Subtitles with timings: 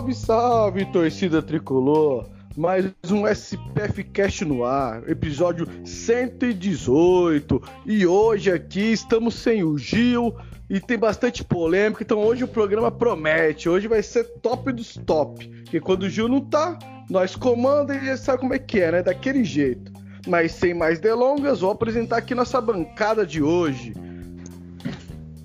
[0.00, 2.26] Salve, salve, torcida tricolor!
[2.56, 7.62] Mais um SPF Cast no ar, episódio 118.
[7.84, 10.34] E hoje aqui estamos sem o Gil
[10.70, 13.68] e tem bastante polêmica, então hoje o programa promete.
[13.68, 15.46] Hoje vai ser top dos top.
[15.46, 16.78] Porque quando o Gil não tá,
[17.10, 19.02] nós comanda e já sabe como é que é, né?
[19.02, 19.92] Daquele jeito.
[20.26, 23.92] Mas sem mais delongas, vou apresentar aqui nossa bancada de hoje.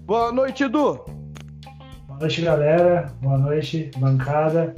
[0.06, 1.15] Boa noite, Edu.
[2.16, 3.12] Boa noite, galera.
[3.22, 4.74] Boa noite, bancada.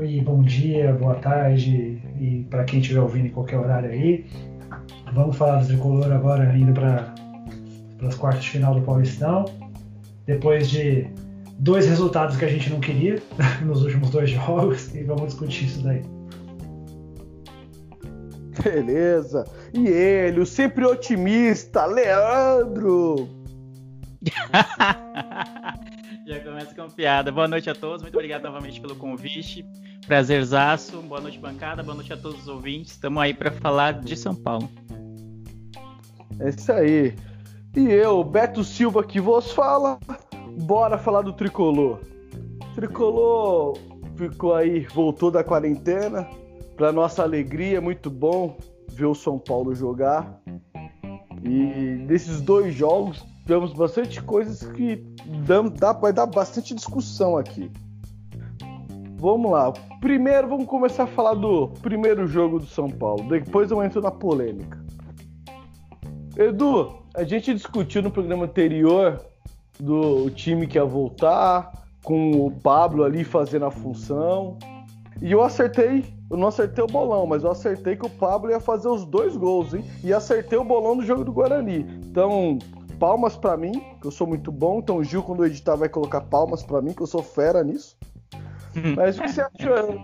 [0.00, 4.26] E bom dia, boa tarde e para quem estiver ouvindo em qualquer horário aí.
[5.12, 7.14] Vamos falar do tricolor agora, indo para
[8.04, 9.44] as quartas de final do Paulistão.
[10.26, 11.06] Depois de
[11.60, 13.22] dois resultados que a gente não queria
[13.64, 16.02] nos últimos dois jogos, e vamos discutir isso daí.
[18.64, 19.44] Beleza.
[19.72, 23.28] E ele, o sempre otimista, Leandro.
[26.26, 27.30] Já começa com piada.
[27.30, 29.64] Boa noite a todos, muito obrigado novamente pelo convite.
[30.08, 31.00] Prazerzaço.
[31.02, 31.84] Boa noite, bancada.
[31.84, 32.94] Boa noite a todos os ouvintes.
[32.94, 34.68] Estamos aí para falar de São Paulo.
[36.40, 37.14] É isso aí.
[37.76, 40.00] E eu, Beto Silva, que vos fala.
[40.62, 42.00] Bora falar do tricolor.
[42.74, 43.78] Tricolor
[44.16, 46.28] ficou aí, voltou da quarentena.
[46.76, 50.42] Para nossa alegria, muito bom ver o São Paulo jogar.
[51.44, 54.96] E nesses dois jogos tivemos bastante coisas que
[55.46, 57.70] dão, dá, vai dar bastante discussão aqui.
[59.18, 59.72] Vamos lá.
[60.00, 63.28] Primeiro vamos começar a falar do primeiro jogo do São Paulo.
[63.28, 64.84] Depois eu entro na polêmica.
[66.36, 69.24] Edu, a gente discutiu no programa anterior
[69.78, 71.70] do time que ia voltar,
[72.02, 74.58] com o Pablo ali fazendo a função.
[75.22, 78.60] E eu acertei, eu não acertei o bolão, mas eu acertei que o Pablo ia
[78.60, 79.84] fazer os dois gols, hein?
[80.02, 81.86] E acertei o bolão do jogo do Guarani.
[82.04, 82.58] Então,
[82.98, 84.78] palmas para mim, que eu sou muito bom.
[84.78, 87.96] Então, o Gil, quando editar, vai colocar palmas para mim, que eu sou fera nisso.
[88.96, 90.00] Mas o que você achou?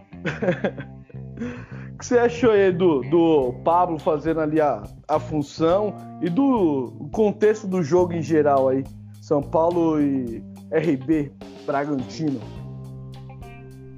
[1.92, 7.66] o que você achou, Edu, do Pablo fazendo ali a, a função e do contexto
[7.66, 8.84] do jogo em geral aí?
[9.20, 10.42] São Paulo e
[10.72, 11.30] RB
[11.64, 12.40] Bragantino.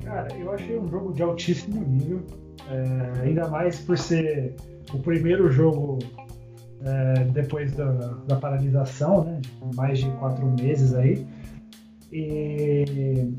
[0.05, 2.22] Cara, eu achei um jogo de altíssimo nível,
[2.69, 4.55] é, ainda mais por ser
[4.93, 5.99] o primeiro jogo
[6.84, 7.91] é, depois da,
[8.27, 11.27] da, paralisação, né, de mais de quatro meses aí.
[12.12, 13.33] E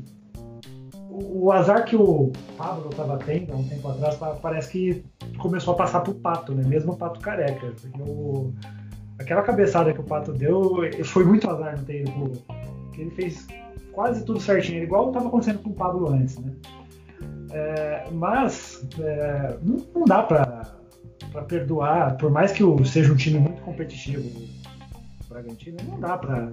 [1.08, 5.04] o, o azar que o Pablo estava tendo há um tempo atrás parece que
[5.38, 8.52] começou a passar pro Pato, né, mesmo o Pato careca, porque o,
[9.18, 12.32] aquela cabeçada que o Pato deu foi muito azar no ter ido
[12.98, 13.46] ele fez
[13.92, 16.52] quase tudo certinho, igual estava acontecendo com o Pablo antes, né?
[17.52, 20.75] É, mas é, não, não, dá para
[21.48, 26.50] perdoar, por mais que seja um time muito competitivo, o Bragantino, não dá para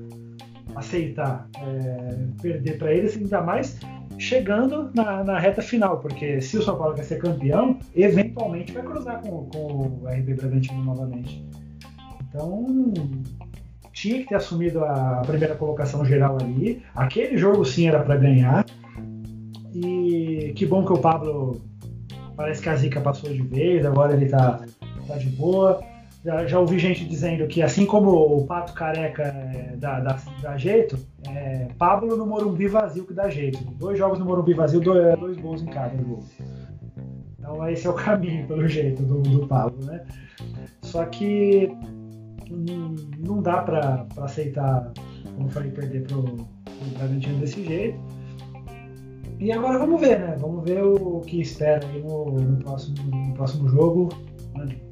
[0.75, 3.79] aceitar é, perder para eles, ainda mais
[4.17, 8.83] chegando na, na, reta final, porque se o São Paulo quer ser campeão, eventualmente vai
[8.83, 11.43] cruzar com, com o RB Bragantino novamente.
[12.29, 12.93] Então,
[13.91, 16.81] tinha que ter assumido a primeira colocação geral ali.
[16.95, 18.65] Aquele jogo sim era para ganhar.
[19.73, 21.61] E que bom que o Pablo
[22.35, 24.63] parece que a zica passou de vez, agora ele tá,
[25.07, 25.81] tá de boa.
[26.23, 30.57] Já, já ouvi gente dizendo que assim como o Pato Careca é, dá, dá, dá,
[30.57, 33.59] jeito, é, Pablo no Morumbi vazio que dá jeito.
[33.73, 36.23] Dois jogos no Morumbi vazio, dois, dois gols em cada gol.
[37.37, 40.05] Então esse é o caminho, pelo jeito, do, do Pablo, né?
[40.81, 41.75] Só que
[42.49, 44.93] não, não dá para aceitar,
[45.35, 47.99] como eu falei, perder pro, pro Bragantino desse jeito.
[49.39, 50.35] E agora vamos ver, né?
[50.39, 54.09] Vamos ver o que espera aí no, no, próximo, no próximo jogo.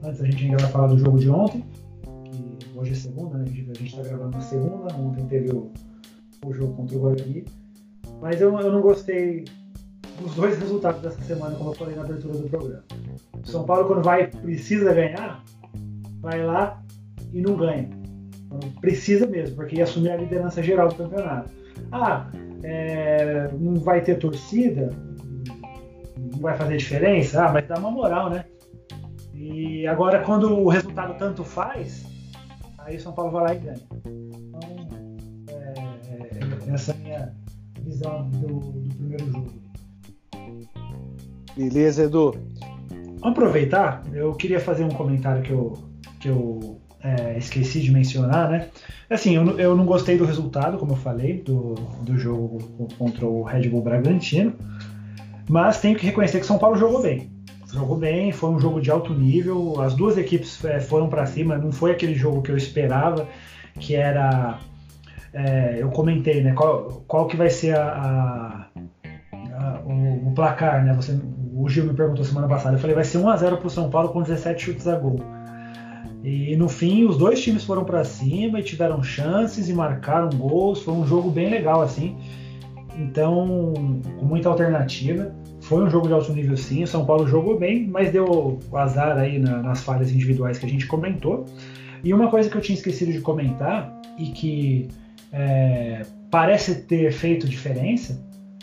[0.04, 1.64] Antes a gente ainda vai falar do jogo de ontem,
[2.04, 3.46] que hoje é segunda, né?
[3.48, 5.72] A gente está gravando na segunda, ontem teve o,
[6.46, 7.46] o jogo contra o Guarani.
[8.22, 9.46] Mas eu, eu não gostei
[10.22, 12.84] dos dois resultados dessa semana, como eu falei na abertura do programa.
[13.44, 15.44] O São Paulo, quando vai precisa ganhar,
[16.20, 16.84] vai lá
[17.34, 17.90] e não ganha.
[18.46, 21.50] Então, precisa mesmo, porque ia assumir a liderança geral do campeonato.
[21.92, 22.30] Ah,
[22.64, 24.90] é, não vai ter torcida,
[26.18, 28.46] não vai fazer diferença, ah, mas dá uma moral, né?
[29.34, 32.06] E agora, quando o resultado tanto faz,
[32.80, 33.82] aí o São Paulo vai lá e ganha.
[34.06, 34.60] Então,
[35.50, 37.34] é, é essa minha,
[37.80, 39.52] visão do, do primeiro jogo.
[41.56, 42.32] Beleza, Edu.
[43.20, 45.74] Vamos aproveitar, eu queria fazer um comentário que eu,
[46.20, 48.68] que eu é, esqueci de mencionar, né?
[49.10, 53.44] Assim, eu, eu não gostei do resultado, como eu falei, do, do jogo contra o
[53.44, 54.54] Red Bull Bragantino,
[55.50, 57.30] mas tenho que reconhecer que São Paulo jogou bem.
[57.74, 61.58] Jogou bem, foi um jogo de alto nível, as duas equipes é, foram para cima,
[61.58, 63.28] não foi aquele jogo que eu esperava,
[63.80, 64.60] que era.
[65.34, 66.54] É, eu comentei, né?
[66.54, 68.68] Qual, qual que vai ser a, a,
[69.54, 70.94] a o, o, placar, né?
[70.94, 71.18] Você,
[71.54, 74.22] o Gil me perguntou semana passada, eu falei, vai ser 1x0 pro São Paulo com
[74.22, 75.22] 17 chutes a gol.
[76.24, 80.82] E no fim, os dois times foram para cima e tiveram chances e marcaram gols.
[80.82, 82.16] Foi um jogo bem legal, assim.
[82.98, 83.74] Então,
[84.20, 85.34] com muita alternativa.
[85.62, 86.84] Foi um jogo de alto nível, sim.
[86.84, 90.70] O São Paulo jogou bem, mas deu azar aí na, nas falhas individuais que a
[90.70, 91.46] gente comentou.
[92.04, 94.88] E uma coisa que eu tinha esquecido de comentar e que
[95.32, 98.20] é, parece ter feito diferença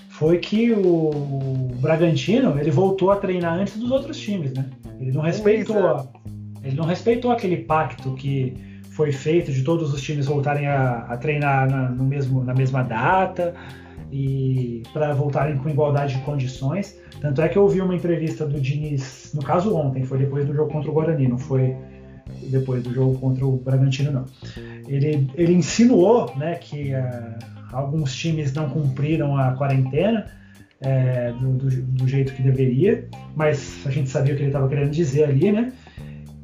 [0.09, 4.67] foi que o Bragantino ele voltou a treinar antes dos outros times, né?
[5.01, 6.05] Ele não respeitou a,
[6.69, 8.55] ele não respeitou aquele pacto que
[8.91, 12.83] foi feito de todos os times voltarem a, a treinar na, no mesmo, na mesma
[12.83, 13.55] data
[14.13, 16.99] e para voltarem com igualdade de condições.
[17.21, 20.55] Tanto é que eu ouvi uma entrevista do Diniz, no caso ontem, foi depois do
[20.55, 21.75] jogo contra o Guarani, não foi
[22.51, 24.25] depois do jogo contra o Bragantino, não.
[24.87, 27.39] Ele, ele insinuou né, que uh,
[27.73, 30.27] alguns times não cumpriram a quarentena
[30.81, 34.69] é, do, do, do, jeito que deveria, mas a gente sabia o que ele estava
[34.69, 35.73] querendo dizer ali, né?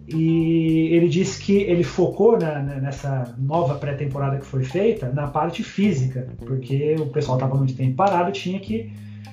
[0.07, 5.63] E ele disse que ele focou na, nessa nova pré-temporada que foi feita na parte
[5.63, 8.93] física, porque o pessoal estava muito tempo parado, tinha que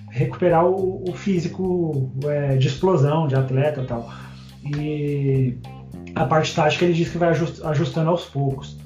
[0.09, 4.09] recuperar o, o físico é, de explosão, de atleta e tal.
[4.63, 5.57] E
[6.15, 8.77] a parte tática ele disse que vai ajustando aos poucos.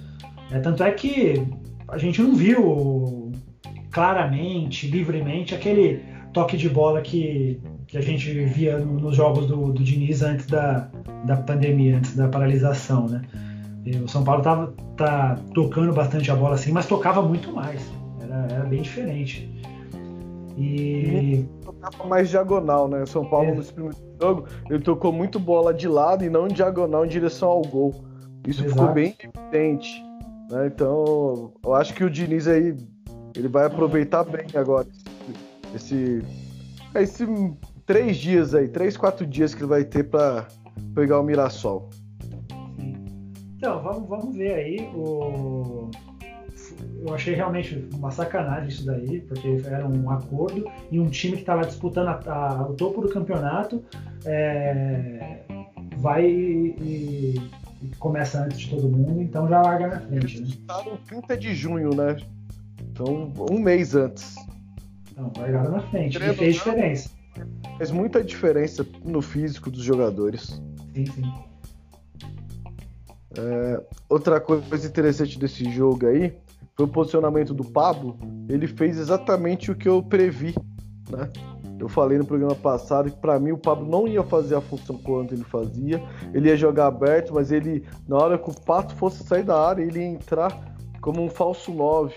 [0.51, 1.45] É, tanto é que
[1.87, 3.31] a gente não viu
[3.91, 6.01] claramente, livremente, aquele
[6.33, 7.59] toque de bola que
[7.95, 10.89] que a gente via nos jogos do, do Diniz antes da,
[11.25, 13.21] da pandemia, antes da paralisação, né?
[14.03, 17.81] O São Paulo tava tá tocando bastante a bola assim, mas tocava muito mais.
[18.19, 19.49] Era, era bem diferente.
[20.57, 21.45] E.
[21.63, 23.03] Tocava mais diagonal, né?
[23.03, 23.55] O São Paulo é.
[23.55, 27.61] nesse primeiro jogo, ele tocou muito bola de lado e não diagonal em direção ao
[27.61, 27.93] gol.
[28.47, 28.79] Isso Exato.
[28.79, 30.03] ficou bem evidente.
[30.49, 30.67] Né?
[30.67, 32.75] Então, eu acho que o Diniz aí
[33.35, 34.87] ele vai aproveitar bem agora
[35.75, 36.23] esse,
[36.95, 37.25] esse
[37.85, 40.47] três dias aí, três, quatro dias que ele vai ter para
[40.93, 41.89] pegar o Mirassol.
[43.57, 44.79] Então, vamos, vamos ver aí.
[44.93, 45.89] O...
[47.05, 51.41] Eu achei realmente uma sacanagem isso daí, porque era um acordo e um time que
[51.41, 53.83] estava disputando a, a, o topo do campeonato
[54.25, 55.39] é...
[55.97, 57.39] vai e,
[57.81, 60.37] e, começa antes de todo mundo, então já larga na frente.
[60.37, 60.65] Eles né?
[60.85, 62.17] no 30 de junho, né?
[62.81, 64.35] Então, um mês antes.
[65.11, 66.17] Então, largaram na frente.
[66.17, 67.14] e fez diferença.
[67.77, 70.61] Faz muita diferença no físico dos jogadores.
[70.93, 71.33] Sim, sim.
[73.37, 76.33] É, outra coisa interessante desse jogo aí
[76.75, 78.17] foi o posicionamento do Pablo.
[78.49, 80.55] Ele fez exatamente o que eu previ,
[81.09, 81.29] né?
[81.77, 84.97] Eu falei no programa passado que para mim o Pablo não ia fazer a função
[84.97, 86.01] quanto ele fazia.
[86.33, 89.83] Ele ia jogar aberto, mas ele na hora que o Pato fosse sair da área,
[89.83, 92.15] ele ia entrar como um falso 9,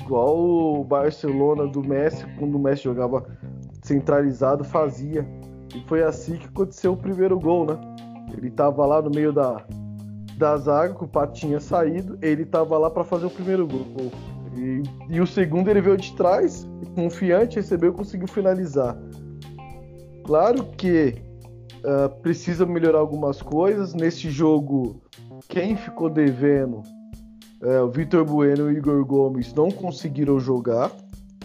[0.00, 3.24] igual o Barcelona do Messi quando o Messi jogava
[3.86, 5.26] centralizado fazia.
[5.74, 7.78] E foi assim que aconteceu o primeiro gol, né?
[8.36, 9.64] Ele tava lá no meio da,
[10.36, 14.10] da zaga, que o Pato tinha saído, ele tava lá para fazer o primeiro gol.
[14.56, 18.96] E, e, o segundo ele veio de trás, confiante, recebeu e conseguiu finalizar.
[20.24, 21.14] Claro que
[21.84, 23.94] uh, precisa melhorar algumas coisas.
[23.94, 25.02] Nesse jogo,
[25.48, 26.82] quem ficou devendo,
[27.62, 30.90] uh, o Vitor Bueno e o Igor Gomes não conseguiram jogar.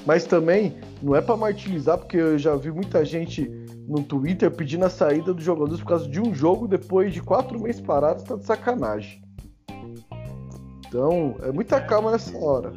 [0.05, 3.50] Mas também não é para martirizar, porque eu já vi muita gente
[3.88, 7.62] no Twitter pedindo a saída dos jogadores por causa de um jogo depois de quatro
[7.62, 9.22] meses parados, tá de sacanagem.
[10.88, 12.74] Então, é muita calma nessa hora.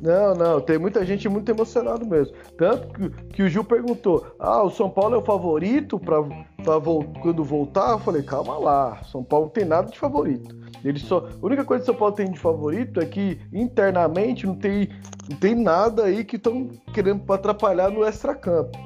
[0.00, 2.34] Não, não, tem muita gente muito emocionada mesmo.
[2.56, 6.22] Tanto que, que, o Gil perguntou: ah, o São Paulo é o favorito para
[7.20, 7.92] quando voltar?
[7.92, 10.56] Eu falei: calma lá, São Paulo não tem nada de favorito.
[10.84, 14.54] Ele só, a única coisa que São Paulo tem de favorito é que internamente não
[14.54, 14.88] tem,
[15.28, 18.78] não tem nada aí que estão querendo atrapalhar no extracampo.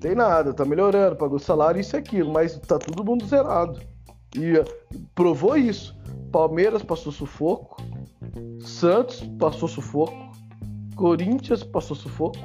[0.00, 3.80] Tem nada, tá melhorando, pagou salário, isso e aquilo, mas tá todo mundo zerado.
[4.34, 4.64] E uh,
[5.14, 5.98] provou isso.
[6.32, 7.76] Palmeiras passou sufoco,
[8.60, 10.30] Santos passou sufoco,
[10.94, 12.38] Corinthians passou sufoco,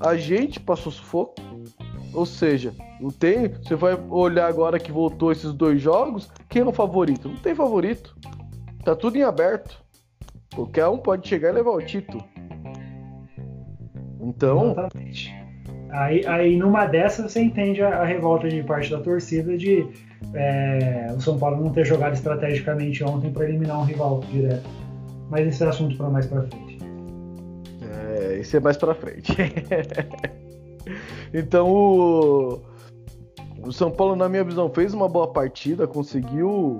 [0.00, 1.34] a gente passou sufoco.
[2.14, 2.72] Ou seja,
[3.04, 3.48] não tem.
[3.48, 7.28] Você vai olhar agora que voltou esses dois jogos, quem é o favorito?
[7.28, 8.16] Não tem favorito.
[8.82, 9.78] Tá tudo em aberto.
[10.54, 12.24] Qualquer um pode chegar e levar o título.
[14.20, 14.72] Então.
[14.72, 15.34] Exatamente.
[15.90, 19.86] Aí, aí numa dessas você entende a, a revolta de parte da torcida de
[20.32, 24.68] é, o São Paulo não ter jogado estrategicamente ontem para eliminar um rival direto.
[25.28, 26.78] Mas esse é assunto para mais para frente.
[27.82, 29.30] É, esse é mais para frente.
[31.32, 32.60] então o,
[33.64, 36.78] o São Paulo, na minha visão, fez uma boa partida, conseguiu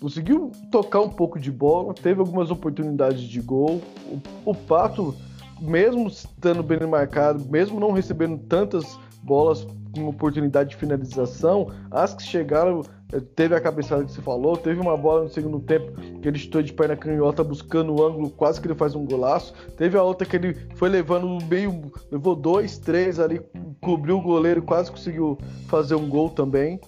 [0.00, 3.80] conseguiu tocar um pouco de bola, teve algumas oportunidades de gol.
[4.06, 5.14] O, o Pato
[5.60, 12.22] mesmo estando bem marcado, mesmo não recebendo tantas bolas com oportunidade de finalização, as que
[12.22, 16.28] chegaram, eh, teve a cabeçada que você falou, teve uma bola no segundo tempo que
[16.28, 19.54] ele estou de perna canhota buscando o ângulo, quase que ele faz um golaço.
[19.76, 23.40] Teve a outra que ele foi levando no meio, levou dois, três ali,
[23.80, 26.80] cobriu o goleiro, quase conseguiu fazer um gol também.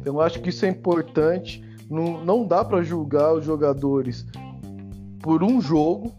[0.00, 1.62] Então acho que isso é importante.
[1.90, 4.26] Não, não dá para julgar os jogadores
[5.20, 6.12] por um jogo,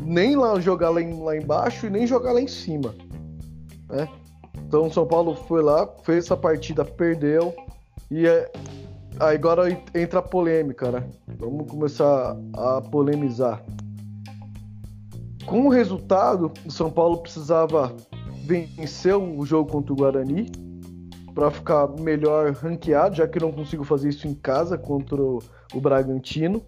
[0.00, 2.94] nem lá jogar lá, em, lá embaixo e nem jogar lá em cima.
[3.88, 4.08] Né?
[4.58, 7.54] Então São Paulo foi lá, fez essa partida, perdeu.
[8.10, 8.50] E é,
[9.20, 11.04] aí agora entra a polêmica, né?
[11.38, 13.62] Vamos começar a polemizar.
[15.46, 17.94] Com o resultado, o São Paulo precisava
[18.44, 20.50] vencer o jogo contra o Guarani
[21.34, 25.38] para ficar melhor ranqueado, já que não consigo fazer isso em casa contra o,
[25.74, 26.62] o Bragantino.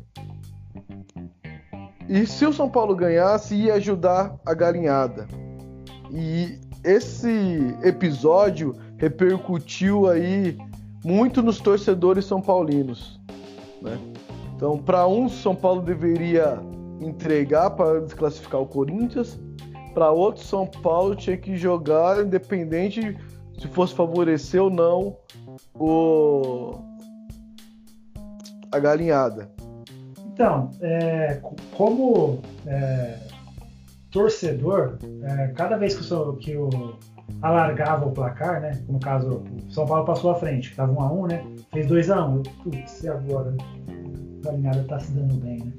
[2.08, 5.26] E se o São Paulo ganhasse, ia ajudar a galinhada.
[6.10, 10.56] E esse episódio repercutiu aí
[11.04, 13.20] muito nos torcedores são paulinos.
[13.82, 13.98] Né?
[14.56, 16.58] Então, para uns, São Paulo deveria
[17.00, 19.38] entregar para desclassificar o Corinthians.
[19.92, 23.16] Para outros, São Paulo tinha que jogar independente
[23.58, 25.16] se fosse favorecer ou não
[25.74, 26.78] o
[28.72, 29.48] a galinhada.
[30.26, 31.40] Então, é,
[31.76, 33.18] como é,
[34.14, 36.56] torcedor, é, cada vez que o, que
[37.42, 38.80] alargava o placar, né?
[38.88, 41.44] No caso, o São Paulo passou à frente, estava 1 a 1 né?
[41.73, 43.52] Fez 2 a 1 Putz, e agora?
[43.59, 45.73] A galinhada tá se dando bem, né?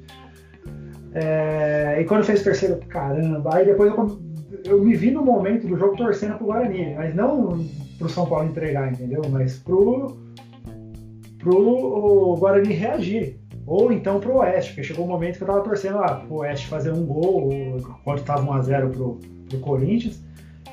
[1.13, 4.19] É, e quando fez o terceiro, caramba, aí depois eu,
[4.65, 7.65] eu me vi no momento do jogo torcendo pro Guarani, mas não
[7.97, 9.21] pro São Paulo entregar, entendeu?
[9.29, 10.17] Mas pro,
[11.39, 13.39] pro Guarani reagir.
[13.67, 16.67] Ou então pro Oeste, porque chegou um momento que eu tava torcendo lá pro Oeste
[16.67, 17.49] fazer um gol,
[18.03, 19.19] quando tava 1x0 pro,
[19.49, 20.23] pro Corinthians,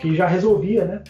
[0.00, 1.02] que já resolvia, né?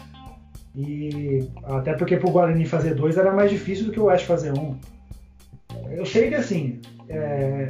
[0.75, 4.57] E até porque pro Guarani fazer dois era mais difícil do que o Oeste fazer
[4.57, 4.75] um.
[5.91, 7.69] Eu sei que assim, é,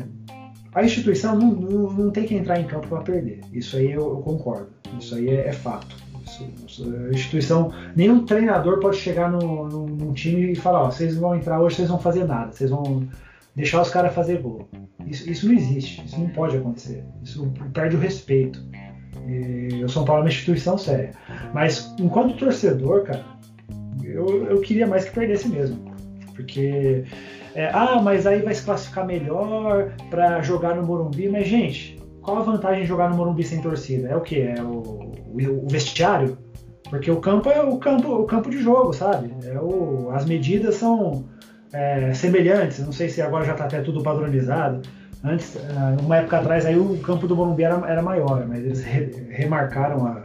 [0.74, 3.41] a instituição não, não, não, tem que entrar em campo para perder.
[3.51, 4.70] Isso aí eu, eu concordo.
[5.00, 5.96] Isso aí é, é fato.
[6.65, 11.17] Isso, a instituição, nenhum treinador pode chegar no, no, num time e falar: ó, vocês
[11.17, 13.08] vão entrar hoje, vocês vão fazer nada, vocês vão
[13.55, 14.67] deixar os caras fazer gol.
[15.05, 17.03] Isso, isso, não existe, isso não pode acontecer.
[17.24, 18.63] Isso perde o respeito.
[19.27, 21.12] E o São Paulo é uma instituição séria.
[21.53, 23.24] Mas enquanto torcedor, cara,
[24.03, 25.93] eu, eu queria mais que perdesse mesmo.
[26.36, 27.03] Porque,
[27.53, 31.29] é, ah, mas aí vai se classificar melhor para jogar no Morumbi.
[31.29, 34.07] Mas, gente, qual a vantagem de jogar no Morumbi sem torcida?
[34.07, 34.41] É o que?
[34.41, 36.38] É o, o, o, vestiário?
[36.89, 39.33] Porque o campo é o campo, o campo de jogo, sabe?
[39.45, 41.25] É o, as medidas são
[41.74, 42.80] é, semelhantes.
[42.80, 44.82] Não sei se agora já está até tudo padronizado.
[45.24, 48.84] Antes, é, uma época atrás, aí o campo do Morumbi era, era maior, mas eles
[48.84, 50.24] re, remarcaram a,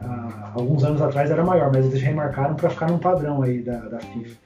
[0.00, 3.78] a, alguns anos atrás era maior, mas eles remarcaram para ficar num padrão aí da,
[3.78, 4.36] da FIFA.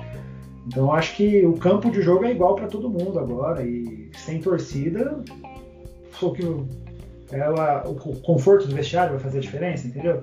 [0.66, 4.40] Então acho que o campo de jogo é igual para todo mundo agora e sem
[4.40, 5.18] torcida,
[6.12, 6.42] só que
[7.32, 10.22] ela, o conforto do vestiário vai fazer a diferença, entendeu?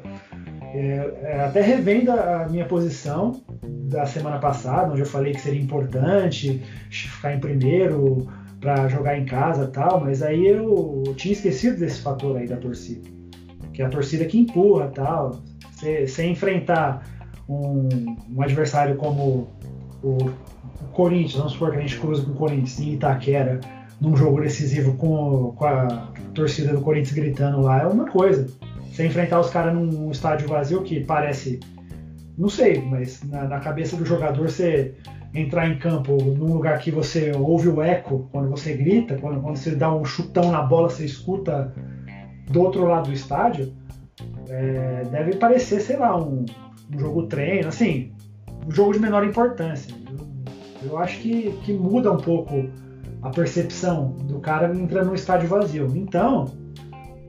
[0.73, 5.61] É, é, até revendo a minha posição da semana passada, onde eu falei que seria
[5.61, 8.27] importante ficar em primeiro
[8.59, 13.07] para jogar em casa tal, mas aí eu tinha esquecido desse fator aí da torcida,
[13.71, 15.43] que é a torcida que empurra tal.
[15.75, 17.05] Você enfrentar
[17.47, 17.87] um,
[18.35, 19.47] um, adversário como
[20.01, 20.33] o, o,
[20.91, 23.59] Corinthians, vamos supor que a gente cruza com o Corinthians em Itaquera,
[24.01, 28.47] num jogo decisivo com, com a torcida do Corinthians gritando lá, é uma coisa.
[28.93, 31.59] Você enfrentar os caras num estádio vazio que parece.
[32.37, 34.93] Não sei, mas na, na, cabeça do jogador você
[35.33, 39.57] entrar em campo num lugar que você ouve o eco quando você grita, quando, quando
[39.57, 41.73] você dá um chutão na bola, você escuta
[42.51, 43.73] do outro lado do estádio,
[44.47, 46.45] é, deve parecer, sei lá, um,
[46.93, 48.11] um, jogo treino, assim,
[48.67, 49.91] um jogo de menor importância.
[50.83, 52.69] Eu, eu acho que, que muda um pouco
[53.23, 55.91] a percepção do cara entrando num estádio vazio.
[55.95, 56.51] Então,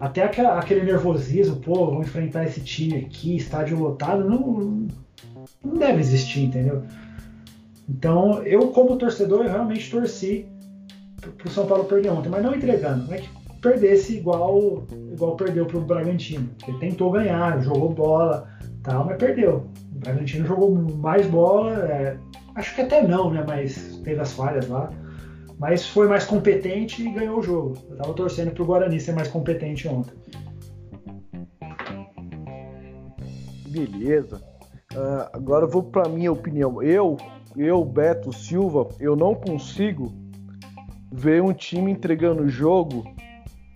[0.05, 4.87] até aquele nervosismo, pô, vou enfrentar esse time aqui, estádio lotado, não,
[5.65, 6.83] não deve existir, entendeu?
[7.89, 10.47] Então, eu como torcedor, eu realmente torci
[11.39, 13.07] pro São Paulo perder ontem, mas não entregando.
[13.07, 13.31] Não é que
[13.63, 16.51] perdesse igual, igual perdeu pro Bragantino.
[16.69, 18.47] Ele tentou ganhar, jogou bola,
[18.83, 19.67] tal, mas perdeu.
[19.95, 22.19] O Bragantino jogou mais bola, é,
[22.57, 23.43] acho que até não, né?
[23.47, 24.91] Mas teve as falhas lá.
[25.59, 27.79] Mas foi mais competente e ganhou o jogo.
[27.89, 30.15] Eu tava torcendo pro Guarani ser mais competente ontem.
[33.69, 34.43] Beleza.
[34.93, 36.83] Uh, agora eu vou para minha opinião.
[36.83, 37.17] Eu,
[37.57, 40.13] eu, Beto Silva, eu não consigo
[41.13, 43.05] ver um time entregando o jogo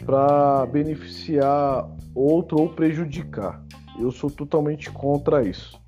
[0.05, 3.63] para beneficiar outro ou prejudicar.
[3.99, 5.81] Eu sou totalmente contra isso.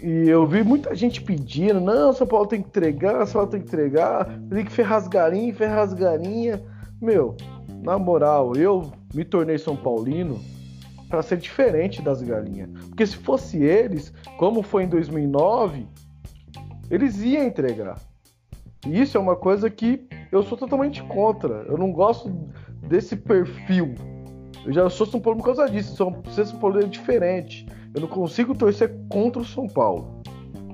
[0.00, 3.60] E eu vi muita gente pedindo, não, São Paulo tem que entregar, São Paulo tem
[3.60, 6.60] que entregar, tem que ferrar galinhas, ferrar galinhas.
[7.00, 7.36] Meu,
[7.82, 10.40] na moral, eu me tornei São Paulino
[11.08, 12.70] para ser diferente das galinhas.
[12.88, 15.86] Porque se fosse eles, como foi em 2009,
[16.90, 17.98] eles iam entregar.
[18.86, 21.64] E isso é uma coisa que eu sou totalmente contra.
[21.66, 22.30] Eu não gosto
[22.86, 23.94] desse perfil.
[24.64, 25.96] Eu já sou São Paulo por causa disso.
[25.96, 27.66] São, São Paulo é diferente.
[27.94, 30.20] Eu não consigo torcer contra o São Paulo.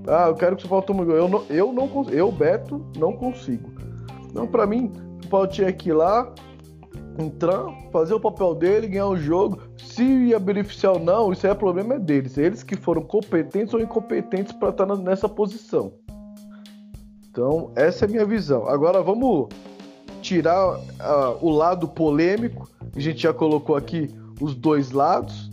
[0.07, 1.17] Ah, eu quero que o São Paulo tome gol.
[1.17, 3.71] Eu não, eu não eu Beto não consigo.
[4.33, 6.33] Não, para mim, o São Paulo tinha que ir lá,
[7.19, 9.61] entrar, fazer o papel dele, ganhar o jogo.
[9.77, 12.37] Se ia beneficiar ou não, isso aí é problema é deles.
[12.37, 15.93] Eles que foram competentes ou incompetentes para estar nessa posição.
[17.31, 18.69] Então, essa é a minha visão.
[18.69, 19.49] Agora vamos
[20.23, 22.69] tirar uh, o lado polêmico.
[22.95, 24.09] A gente já colocou aqui
[24.41, 25.51] os dois lados,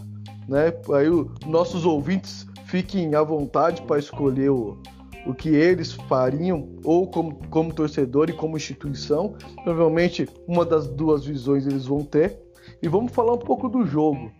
[0.47, 0.73] né?
[0.93, 4.77] Aí os nossos ouvintes fiquem à vontade para escolher o,
[5.25, 9.35] o que eles fariam, ou como, como torcedor e como instituição.
[9.63, 12.39] Provavelmente uma das duas visões eles vão ter.
[12.81, 14.31] E vamos falar um pouco do jogo.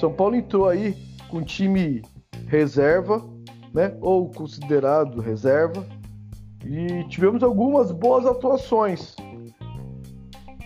[0.00, 0.96] São Paulo entrou aí
[1.30, 2.02] com time
[2.46, 3.22] reserva,
[3.74, 3.96] né?
[4.00, 5.86] Ou considerado reserva.
[6.64, 9.16] E tivemos algumas boas atuações.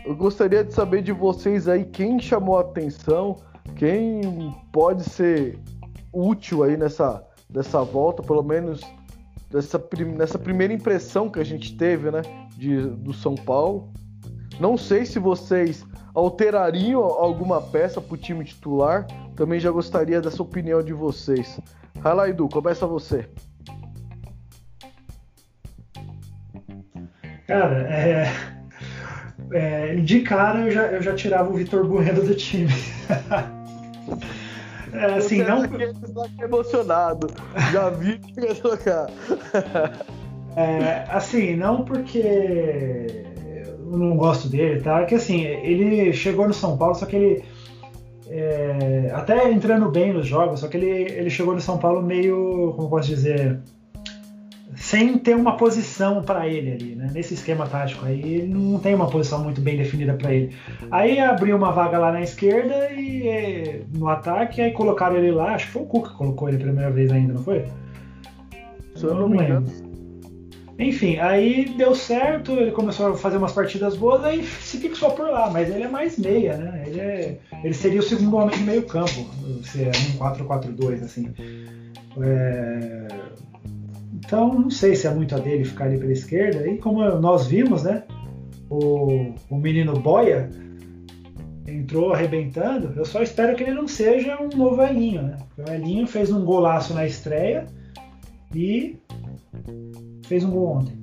[0.07, 3.38] Eu gostaria de saber de vocês aí quem chamou a atenção,
[3.75, 5.59] quem pode ser
[6.12, 8.81] útil aí nessa, nessa volta, pelo menos
[9.51, 9.83] dessa,
[10.16, 12.23] nessa primeira impressão que a gente teve, né,
[12.57, 13.92] de, do São Paulo.
[14.61, 19.09] Não sei se vocês alterariam alguma peça para o time titular.
[19.35, 21.61] Também já gostaria dessa opinião de vocês.
[21.97, 23.29] Vai lá, Edu, começa você.
[27.49, 28.56] Cara, é,
[29.52, 32.72] é, de cara eu já, eu já tirava o Vitor Bueno do time.
[34.92, 35.62] É, assim, não.
[35.62, 37.26] Aqui emocionado.
[37.70, 39.09] Já vi que ia tocar.
[40.59, 45.02] É, assim, não porque eu não gosto dele, tá?
[45.02, 47.44] É que assim, ele chegou no São Paulo, só que ele.
[48.30, 52.72] É, até entrando bem nos jogos, só que ele, ele chegou no São Paulo meio,
[52.74, 53.61] como posso dizer,
[54.87, 57.11] sem ter uma posição para ele ali, né?
[57.12, 60.55] Nesse esquema tático aí, ele não tem uma posição muito bem definida para ele.
[60.92, 65.66] Aí abriu uma vaga lá na esquerda e no ataque, aí colocaram ele lá, acho
[65.66, 67.64] que foi o Cuca que colocou ele a primeira vez ainda, não foi?
[68.94, 69.66] Se eu não, me engano.
[70.79, 75.29] Enfim, aí deu certo, ele começou a fazer umas partidas boas, aí se fixou por
[75.29, 76.85] lá, mas ele é mais meia, né?
[76.87, 79.29] Ele, é, ele seria o segundo homem de meio campo,
[79.64, 81.35] se é um 4-4-2, assim.
[82.22, 83.09] É,
[84.16, 86.66] então, não sei se é muito a dele ficar ali pela esquerda.
[86.66, 88.02] E como nós vimos, né?
[88.70, 90.48] O, o menino Boia
[91.66, 92.94] entrou arrebentando.
[92.96, 95.37] Eu só espero que ele não seja um novo Elinho, né?
[95.59, 97.66] O Elinho fez um golaço na estreia
[98.55, 98.96] e
[100.24, 100.96] fez um gol ontem.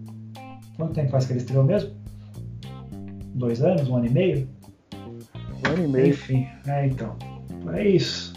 [0.76, 1.92] Quanto tempo faz que ele estreou mesmo?
[3.36, 3.88] Dois anos?
[3.88, 4.50] Um ano e meio?
[4.96, 6.08] Um ano e meio.
[6.08, 7.16] Enfim, é então.
[7.74, 8.34] É isso.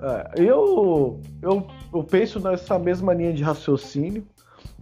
[0.00, 4.26] É, eu, eu eu penso nessa mesma linha de raciocínio.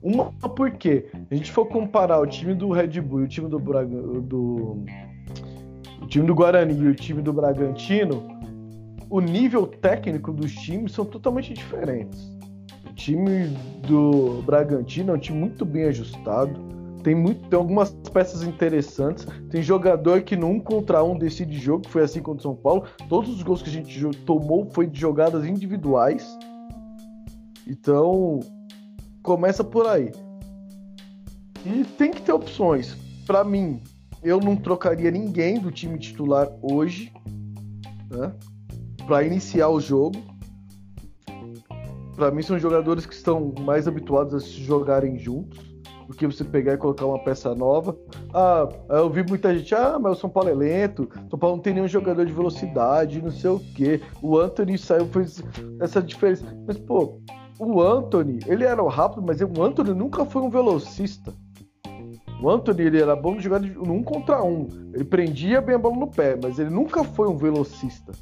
[0.03, 3.59] Uma porque a gente for comparar o time do Red Bull e o time do,
[3.59, 4.83] Braga, do
[6.01, 8.27] o time do Guarani e o time do Bragantino,
[9.11, 12.31] o nível técnico dos times são totalmente diferentes.
[12.88, 13.49] O time
[13.87, 16.59] do Bragantino é um time muito bem ajustado,
[17.03, 21.88] tem, muito, tem algumas peças interessantes, tem jogador que no um contra um decide jogo,
[21.88, 22.85] foi assim contra o São Paulo.
[23.09, 26.27] Todos os gols que a gente tomou foi de jogadas individuais.
[27.70, 28.40] Então,
[29.22, 30.11] começa por aí.
[31.64, 32.96] E tem que ter opções.
[33.24, 33.80] Para mim,
[34.24, 37.12] eu não trocaria ninguém do time titular hoje,
[38.11, 38.33] né?
[39.06, 40.20] Para iniciar o jogo.
[42.16, 45.61] Para mim são jogadores que estão mais habituados a se jogarem juntos
[46.09, 47.96] do que você pegar e colocar uma peça nova.
[48.35, 51.62] Ah, eu vi muita gente, ah, mas o São Paulo é lento, São Paulo não
[51.62, 54.00] tem nenhum jogador de velocidade, não sei o quê.
[54.20, 55.40] O Anthony saiu, fez
[55.80, 56.44] essa diferença.
[56.66, 57.20] Mas, pô,
[57.61, 61.35] o Anthony, ele era rápido, mas o Anthony nunca foi um velocista.
[62.42, 64.66] O Anthony ele era bom de jogar no um contra um.
[64.94, 68.12] Ele prendia bem a bola no pé, mas ele nunca foi um velocista.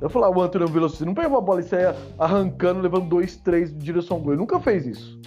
[0.00, 3.08] Eu falar, o Anthony é um velocista, não pegava a bola e saia arrancando, levando
[3.08, 4.32] dois, três em direção ao gol.
[4.32, 5.20] Ele nunca fez isso.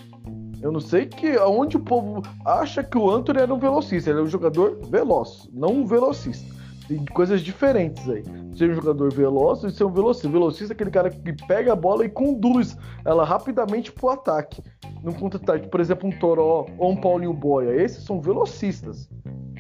[0.62, 4.10] Eu não sei que aonde o povo acha que o Anthony era um velocista.
[4.10, 6.54] Ele é um jogador veloz, não um velocista.
[6.87, 8.23] Tem coisas diferentes aí.
[8.55, 10.29] Ser um jogador veloz e ser um velocista.
[10.29, 14.61] Velocista é aquele cara que pega a bola e conduz ela rapidamente pro ataque.
[15.03, 17.81] Num contra-ataque, por exemplo, um Toró ou um Paulinho Boia.
[17.81, 19.09] Esses são velocistas.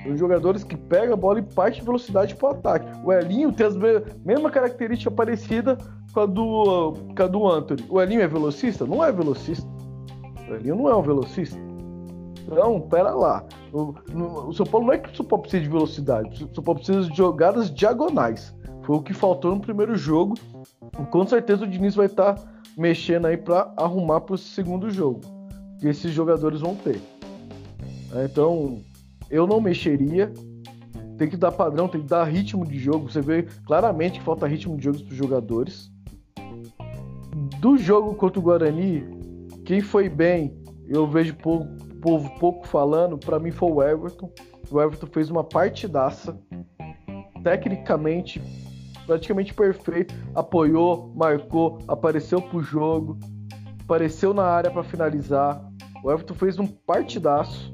[0.03, 2.85] São jogadores que pegam a bola e parte de velocidade pro ataque.
[3.03, 3.75] O Elinho tem as
[4.23, 5.77] mesma característica parecida
[6.13, 7.85] com a do, com a do Anthony.
[7.89, 8.85] O Elinho é velocista?
[8.85, 9.67] Não é velocista.
[10.47, 11.59] O Elinho não é um velocista.
[12.45, 13.43] Então, pera lá.
[13.73, 16.43] O, no, o São Paulo não é que o São Paulo precisa de velocidade.
[16.43, 18.55] O São Paulo precisa de jogadas diagonais.
[18.83, 20.35] Foi o que faltou no primeiro jogo.
[21.09, 22.43] Com certeza o Diniz vai estar tá
[22.77, 25.21] mexendo aí para arrumar para o segundo jogo.
[25.79, 27.01] Que esses jogadores vão ter.
[28.13, 28.79] É, então,
[29.29, 30.31] eu não mexeria.
[31.17, 33.09] Tem que dar padrão, tem que dar ritmo de jogo.
[33.09, 35.91] Você vê claramente que falta ritmo de jogo para os jogadores.
[37.59, 39.03] Do jogo contra o Guarani,
[39.65, 40.55] quem foi bem,
[40.87, 41.67] eu vejo pouco,
[42.05, 44.29] povo pouco falando, para mim foi o Everton.
[44.69, 46.39] O Everton fez uma partidaça,
[47.43, 48.39] tecnicamente
[49.07, 53.19] praticamente perfeito, apoiou, marcou, apareceu pro jogo,
[53.83, 55.63] apareceu na área para finalizar.
[56.03, 57.73] O Everton fez um partidaço.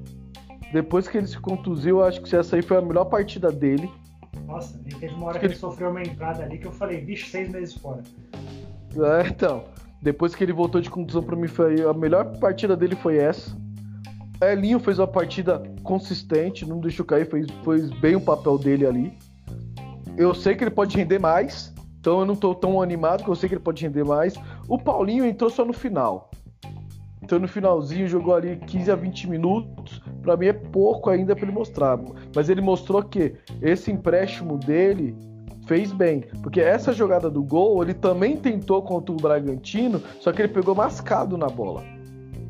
[0.74, 3.89] Depois que ele se contusiu, acho que essa aí foi a melhor partida dele.
[4.46, 7.50] Nossa, teve uma hora que ele sofreu uma entrada ali que eu falei, bicho, seis
[7.50, 8.02] meses fora.
[8.96, 9.65] É, então.
[10.02, 13.56] Depois que ele voltou de contusão para mim, foi a melhor partida dele foi essa.
[14.41, 19.17] Elinho fez uma partida consistente, não deixou cair, fez, fez bem o papel dele ali.
[20.17, 23.36] Eu sei que ele pode render mais, então eu não tô tão animado, que eu
[23.36, 24.34] sei que ele pode render mais.
[24.67, 26.32] O Paulinho entrou só no final.
[27.21, 30.01] Então no finalzinho jogou ali 15 a 20 minutos.
[30.21, 31.99] Para mim é pouco ainda para ele mostrar,
[32.36, 35.15] mas ele mostrou que esse empréstimo dele
[35.67, 40.41] fez bem, porque essa jogada do gol ele também tentou contra o Bragantino, só que
[40.41, 41.84] ele pegou mascado na bola.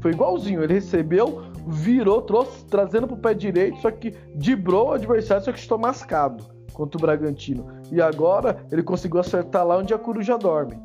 [0.01, 5.43] Foi igualzinho, ele recebeu, virou, trouxe, trazendo pro pé direito, só que dibrou o adversário,
[5.43, 6.43] só que estou mascado
[6.73, 7.67] contra o Bragantino.
[7.91, 10.79] E agora ele conseguiu acertar lá onde a coruja dorme.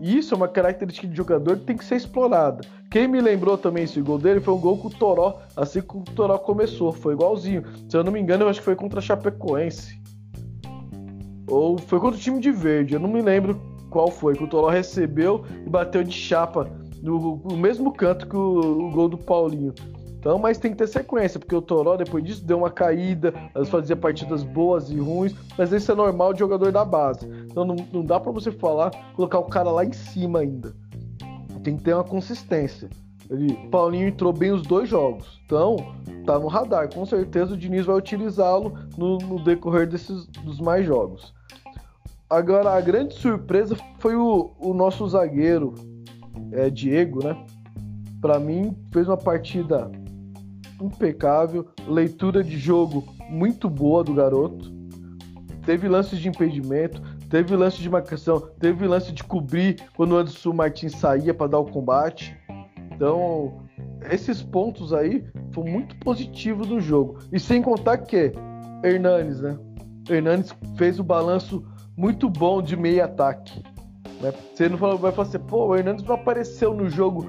[0.00, 2.60] Isso é uma característica de jogador que tem que ser explorada.
[2.90, 5.96] Quem me lembrou também esse gol dele foi um gol com o Toró, assim que
[5.96, 7.64] o Toró começou, foi igualzinho.
[7.88, 9.98] Se eu não me engano, eu acho que foi contra a Chapecoense.
[11.48, 14.48] Ou foi contra o time de verde, eu não me lembro qual foi, que o
[14.48, 16.70] Toró recebeu e bateu de chapa
[17.02, 19.74] no, no mesmo canto que o, o, gol do Paulinho.
[20.18, 23.32] Então, mas tem que ter sequência, porque o Toró depois disso deu uma caída,
[23.66, 27.28] fazia partidas boas e ruins, mas isso é normal de jogador da base.
[27.48, 30.74] Então não, não dá para você falar, colocar o cara lá em cima ainda.
[31.62, 32.88] Tem que ter uma consistência.
[33.30, 35.40] Ele, Paulinho entrou bem os dois jogos.
[35.44, 35.76] Então,
[36.24, 36.92] tá no radar.
[36.92, 41.34] Com certeza o Diniz vai utilizá-lo no, no, decorrer desses dos mais jogos.
[42.28, 45.74] Agora, a grande surpresa foi o, o nosso zagueiro,
[46.52, 47.36] é, Diego, né?
[48.20, 49.90] Para mim, fez uma partida
[50.80, 54.74] impecável, leitura de jogo muito boa do garoto.
[55.64, 60.52] Teve lances de impedimento, teve lance de marcação, teve lance de cobrir quando o Anderson
[60.52, 62.36] Martins saía para dar o combate.
[62.92, 63.62] Então,
[64.10, 67.18] esses pontos aí foram muito positivos do jogo.
[67.32, 68.32] E sem contar que
[68.82, 69.58] Hernanes, né?
[70.08, 71.64] Hernanes fez o balanço
[71.96, 73.62] muito bom de meio ataque.
[74.20, 74.32] Né?
[74.54, 77.26] Você não vai falar assim, pô, o Hernandes não apareceu no jogo.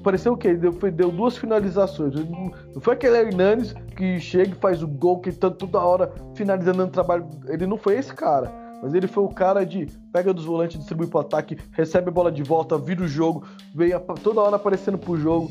[0.00, 0.54] Apareceu o quê?
[0.54, 2.14] Deu, deu duas finalizações.
[2.14, 6.84] Não foi aquele Hernandes que chega e faz o gol, que tá toda hora finalizando
[6.84, 7.28] o trabalho.
[7.46, 8.52] Ele não foi esse cara.
[8.82, 12.30] Mas ele foi o cara de pega dos volantes, distribui pro ataque, recebe a bola
[12.30, 13.90] de volta, vira o jogo, vem
[14.22, 15.50] toda hora aparecendo pro jogo.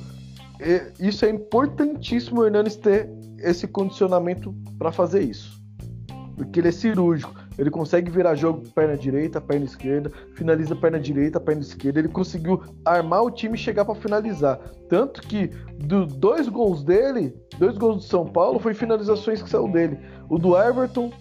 [0.59, 5.61] E isso é importantíssimo o Hernandes ter esse condicionamento para fazer isso.
[6.37, 7.33] Porque ele é cirúrgico.
[7.57, 11.99] Ele consegue virar jogo perna direita, perna esquerda, finaliza perna direita, perna esquerda.
[11.99, 14.59] Ele conseguiu armar o time e chegar para finalizar.
[14.87, 15.47] Tanto que
[15.79, 19.97] dos dois gols dele, dois gols do São Paulo, foi finalizações que saiu dele.
[20.29, 21.11] O do Everton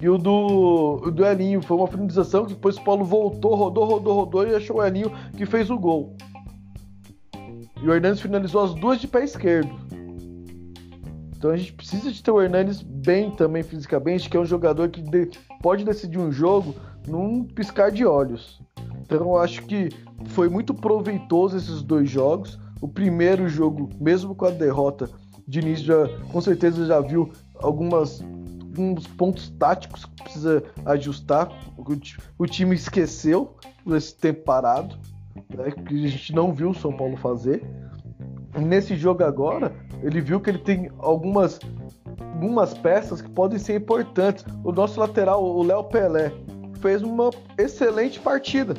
[0.00, 1.62] e o do, o do Elinho.
[1.62, 5.10] Foi uma finalização que depois o Paulo voltou, rodou, rodou, rodou e achou o Elinho
[5.36, 6.14] que fez o gol.
[7.82, 9.70] E o Hernandes finalizou as duas de pé esquerdo.
[11.36, 14.88] Então a gente precisa de ter o Hernandes bem também fisicamente, que é um jogador
[14.88, 16.74] que de, pode decidir um jogo
[17.06, 18.60] num piscar de olhos.
[19.02, 19.90] Então eu acho que
[20.26, 22.58] foi muito proveitoso esses dois jogos.
[22.80, 25.08] O primeiro jogo, mesmo com a derrota,
[25.46, 28.20] Diniz já com certeza já viu algumas
[28.76, 31.50] alguns pontos táticos que precisa ajustar.
[32.38, 34.96] O, time esqueceu esse tempo parado,
[35.34, 37.64] né, que a gente não viu o São Paulo fazer.
[38.60, 41.58] Nesse jogo agora, Ele viu que ele tem algumas,
[42.34, 44.44] algumas peças que podem ser importantes.
[44.64, 46.32] O nosso lateral, o Léo Pelé,
[46.80, 48.74] fez uma excelente partida.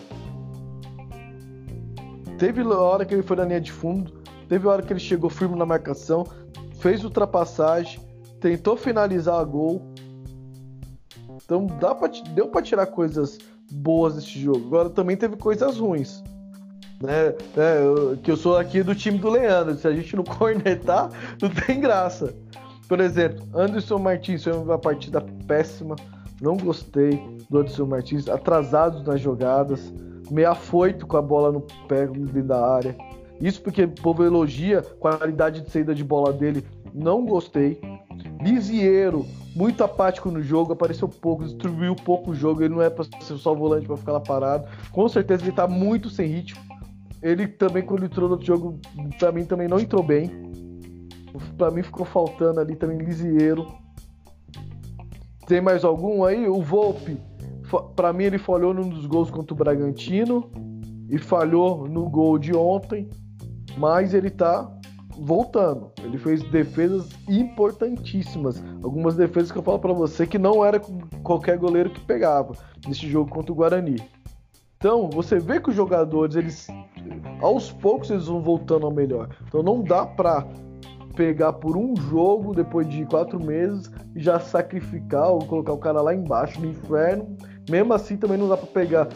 [2.38, 4.14] Teve hora que ele foi na linha de fundo,
[4.48, 6.24] teve hora que ele chegou firme na marcação,
[6.80, 8.00] fez ultrapassagem,
[8.40, 9.82] tentou finalizar a gol.
[11.44, 13.40] Então dá pra, deu para tirar coisas
[13.72, 14.68] boas desse jogo.
[14.68, 16.24] Agora também teve coisas ruins.
[17.02, 17.34] Né?
[17.56, 19.76] É, eu, que eu sou aqui do time do Leandro.
[19.76, 21.10] Se a gente não cornetar,
[21.42, 22.34] não tem graça.
[22.88, 25.96] Por exemplo, Anderson Martins foi uma partida péssima.
[26.42, 28.28] Não gostei do Anderson Martins.
[28.28, 29.94] Atrasados nas jogadas.
[30.32, 32.96] Meio afoito com a bola no pé dentro da área.
[33.40, 36.66] Isso porque o povo elogia a qualidade de saída de bola dele.
[36.94, 37.80] Não gostei.
[38.42, 42.64] Lisieiro, muito apático no jogo, apareceu pouco, distribuiu pouco o jogo.
[42.64, 44.68] Ele não é para ser só volante para ficar lá parado.
[44.92, 46.67] Com certeza ele tá muito sem ritmo.
[47.22, 48.80] Ele também, quando entrou no jogo,
[49.18, 50.30] pra mim também não entrou bem.
[51.58, 53.68] Pra mim ficou faltando ali também Lisieiro.
[55.48, 56.48] Tem mais algum aí?
[56.48, 57.18] O Volpe.
[57.96, 60.50] Pra mim ele falhou num dos gols contra o Bragantino.
[61.10, 63.10] E falhou no gol de ontem.
[63.78, 64.72] Mas ele tá
[65.18, 65.92] voltando.
[66.04, 68.64] Ele fez defesas importantíssimas.
[68.84, 70.80] Algumas defesas que eu falo para você que não era
[71.24, 72.54] qualquer goleiro que pegava
[72.88, 73.98] nesse jogo contra o Guarani.
[74.78, 76.68] Então, você vê que os jogadores, eles
[77.42, 79.30] aos poucos eles vão voltando ao melhor.
[79.48, 80.48] Então não dá pra
[81.16, 86.02] pegar por um jogo depois de quatro meses e já sacrificar ou colocar o cara
[86.02, 87.36] lá embaixo no inferno.
[87.70, 89.08] Mesmo assim também não dá pra pegar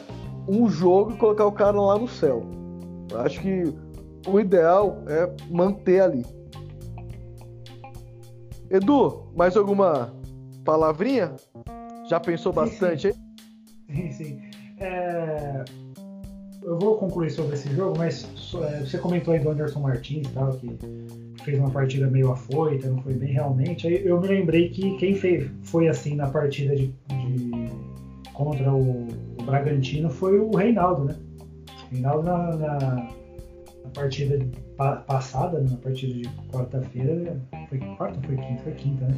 [0.47, 2.43] um jogo e colocar o cara lá no céu.
[3.11, 3.63] Eu acho que
[4.27, 6.25] o ideal é manter ali.
[8.69, 10.13] Edu, mais alguma
[10.63, 11.35] palavrinha?
[12.09, 13.13] Já pensou bastante aí?
[13.93, 14.41] Sim, sim.
[14.79, 15.63] É,
[16.63, 18.27] eu vou concluir sobre esse jogo, mas
[18.63, 20.77] é, você comentou aí do Anderson Martins e tal, que
[21.43, 23.87] fez uma partida meio afoita, não foi bem realmente.
[23.87, 27.51] Aí eu me lembrei que quem fez, foi assim na partida de, de
[28.33, 29.07] contra o,
[29.39, 31.15] o, Bragantino foi o Reinaldo, né?
[31.89, 34.39] O Reinaldo na, na, na partida
[34.77, 35.67] pa, passada, né?
[35.71, 38.63] na partida de quarta-feira, foi quarta ou foi quinta?
[38.63, 39.17] Foi quinta, né?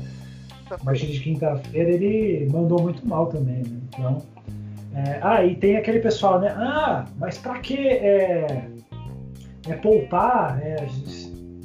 [0.71, 3.81] Na partida de quinta-feira ele mandou muito mal também, né?
[3.89, 4.32] Então
[4.95, 6.49] é, ah, e tem aquele pessoal, né?
[6.55, 8.67] Ah, mas pra que é,
[9.67, 10.61] é poupar?
[10.61, 10.87] É,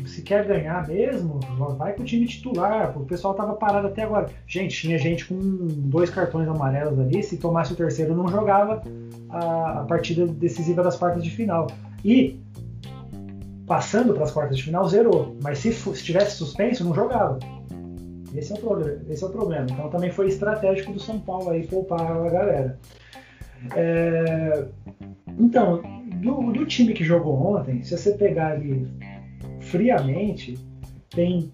[0.07, 1.39] se quer ganhar mesmo,
[1.77, 2.97] vai com o time titular.
[2.99, 4.31] O pessoal tava parado até agora.
[4.47, 7.23] Gente, tinha gente com dois cartões amarelos ali.
[7.23, 8.83] Se tomasse o terceiro, não jogava
[9.29, 11.67] a, a partida decisiva das quartas de final.
[12.03, 12.41] E
[13.67, 15.37] passando para as quartas de final, zerou.
[15.43, 17.39] Mas se, se tivesse suspenso, não jogava.
[18.35, 19.67] Esse é, o problema, esse é o problema.
[19.71, 22.79] Então também foi estratégico do São Paulo aí poupar a galera.
[23.75, 24.67] É,
[25.39, 25.83] então,
[26.17, 28.89] do, do, time que jogou ontem, se você pegar ali
[29.61, 30.59] friamente,
[31.11, 31.53] tem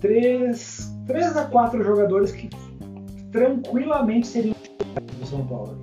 [0.00, 2.48] três, três a quatro jogadores que
[3.30, 4.54] tranquilamente seriam
[5.18, 5.78] do São Paulo.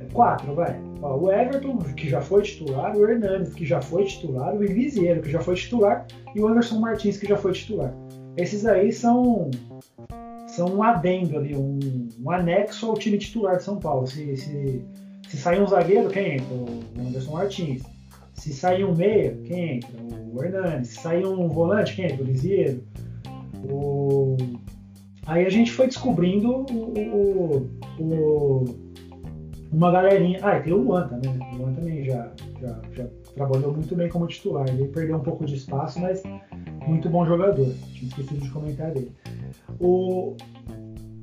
[0.00, 0.78] É, quatro, vai.
[1.02, 5.22] Ó, o Everton, que já foi titular, o Hernandes, que já foi titular, o Elisiero,
[5.22, 7.94] que já foi titular, e o Anderson Martins, que já foi titular.
[8.36, 9.50] Esses aí são
[10.50, 11.78] são um adendo ali, um,
[12.20, 14.06] um, anexo ao time titular de São Paulo.
[14.06, 14.84] Se, se,
[15.28, 16.54] se sair um zagueiro, quem entra?
[16.54, 17.82] O Anderson Martins.
[18.34, 19.90] Se sair um meia, quem entra?
[20.32, 20.90] O Hernandes.
[20.90, 22.22] Se sair um volante, quem entra?
[22.22, 22.82] O Lisieiro.
[23.70, 24.36] O...
[25.26, 28.64] Aí a gente foi descobrindo o, o, o,
[29.70, 30.40] uma galerinha.
[30.42, 31.32] Ah, e tem o Luan também.
[31.32, 31.50] Né?
[31.52, 34.68] O Luan também já, já, já trabalhou muito bem como titular.
[34.68, 36.22] Ele perdeu um pouco de espaço, mas
[36.88, 37.72] muito bom jogador.
[37.92, 39.12] Tinha esquecido de comentar dele.
[39.78, 40.36] O,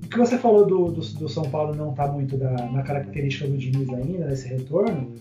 [0.04, 2.84] o que você falou do, do, do São Paulo não estar tá muito da, na
[2.84, 5.16] característica do Diniz ainda, nesse retorno,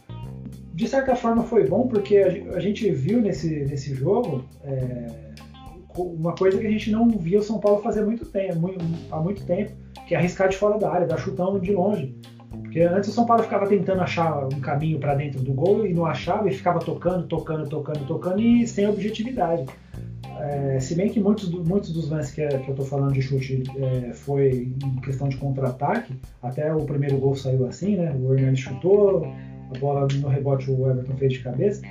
[0.75, 5.07] de certa forma foi bom, porque a, a gente viu nesse, nesse jogo é,
[5.97, 9.21] uma coisa que a gente não via o São Paulo fazer muito tempo, muito, há
[9.21, 9.73] muito tempo,
[10.07, 12.15] que é arriscar de fora da área, dar chutão de longe.
[12.51, 15.93] Porque antes o São Paulo ficava tentando achar um caminho para dentro do gol e
[15.93, 19.65] não achava, e ficava tocando, tocando, tocando, tocando e sem objetividade.
[20.41, 23.63] É, se bem que muitos, muitos dos lances que, que eu estou falando de chute
[23.79, 28.15] é, foi em questão de contra-ataque, até o primeiro gol saiu assim, né?
[28.21, 31.83] O Hernandes chutou, a bola no rebote o Everton fez de cabeça,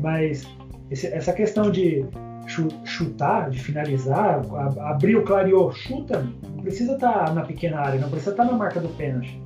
[0.00, 0.46] mas
[0.90, 2.04] esse, essa questão de
[2.84, 4.42] chutar, de finalizar,
[4.80, 8.50] abrir o clareou, chuta, não precisa estar tá na pequena área, não precisa estar tá
[8.50, 9.42] na marca do pênalti.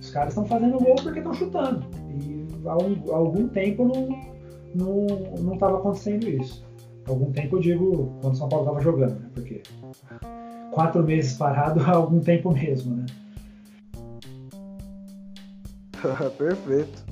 [0.00, 1.86] Os caras estão fazendo gol porque estão chutando.
[2.10, 3.84] E há, um, há algum tempo
[4.74, 6.67] não estava não, acontecendo isso
[7.08, 9.30] algum tempo eu digo quando o São Paulo estava jogando, né?
[9.34, 9.62] Porque
[10.72, 13.06] quatro meses parado há algum tempo mesmo, né?
[16.38, 17.04] Perfeito.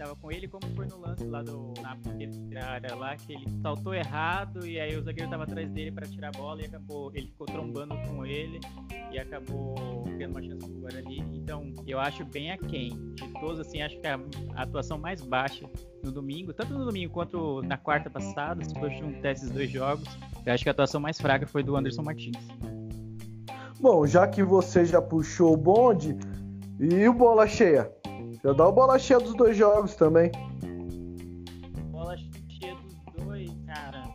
[0.00, 1.74] Tava com ele, como foi no lance lá do
[2.50, 6.06] na área lá, que ele saltou errado e aí o zagueiro tava atrás dele para
[6.06, 8.60] tirar a bola e acabou, ele ficou trombando com ele
[9.12, 11.18] e acabou tendo uma chance pro Guarani.
[11.34, 12.88] Então, eu acho bem aquém.
[13.14, 14.18] De todos, assim, acho que a,
[14.54, 15.68] a atuação mais baixa
[16.02, 20.08] no domingo, tanto no domingo quanto na quarta passada, se for juntar esses dois jogos,
[20.46, 22.38] eu acho que a atuação mais fraca foi do Anderson Martins.
[23.78, 26.16] Bom, já que você já puxou o bonde,
[26.78, 27.99] e o bola cheia?
[28.42, 30.32] Já dá o bola cheia dos dois jogos também.
[31.90, 34.08] Bola cheia dos dois, cara.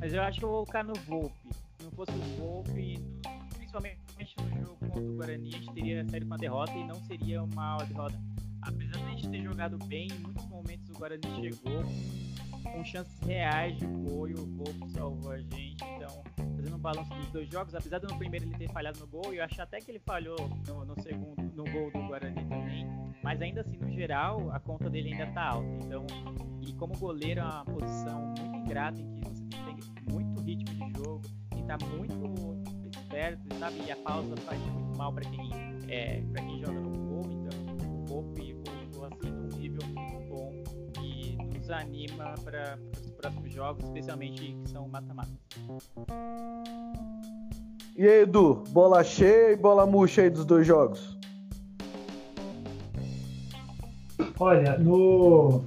[0.00, 1.34] Mas eu acho que eu vou colocar no Volpe.
[1.78, 2.98] Se não fosse o Volpe,
[3.56, 4.00] principalmente
[4.36, 7.42] no jogo contra o Guarani, a gente teria saído com a derrota e não seria
[7.44, 8.20] uma derrota.
[8.62, 11.84] Apesar de a gente ter jogado bem, em muitos momentos o Guarani chegou
[12.64, 15.84] com chances reais de gol e o Volpe salvou a gente.
[15.96, 16.22] Então,
[16.56, 19.32] fazendo um balanço dos dois jogos, apesar do no primeiro ele ter falhado no gol,
[19.32, 22.99] eu acho até que ele falhou no, no segundo, no gol do Guarani também.
[23.30, 25.68] Mas ainda assim, no geral, a conta dele ainda tá alta.
[25.84, 26.04] Então,
[26.60, 30.98] e como goleiro é uma posição muito ingrata em que você tem muito ritmo de
[30.98, 33.84] jogo, que estar tá muito esperto, sabe?
[33.86, 35.48] E a pausa faz muito mal para quem,
[35.88, 37.22] é, quem joga no gol.
[37.30, 40.52] Então, o Volpe voltou assim num nível muito bom
[41.00, 45.30] e nos anima para os próximos jogos, especialmente que são mata-mata.
[47.96, 51.19] E aí, Edu, bola cheia e bola murcha aí dos dois jogos?
[54.40, 55.62] Olha, no,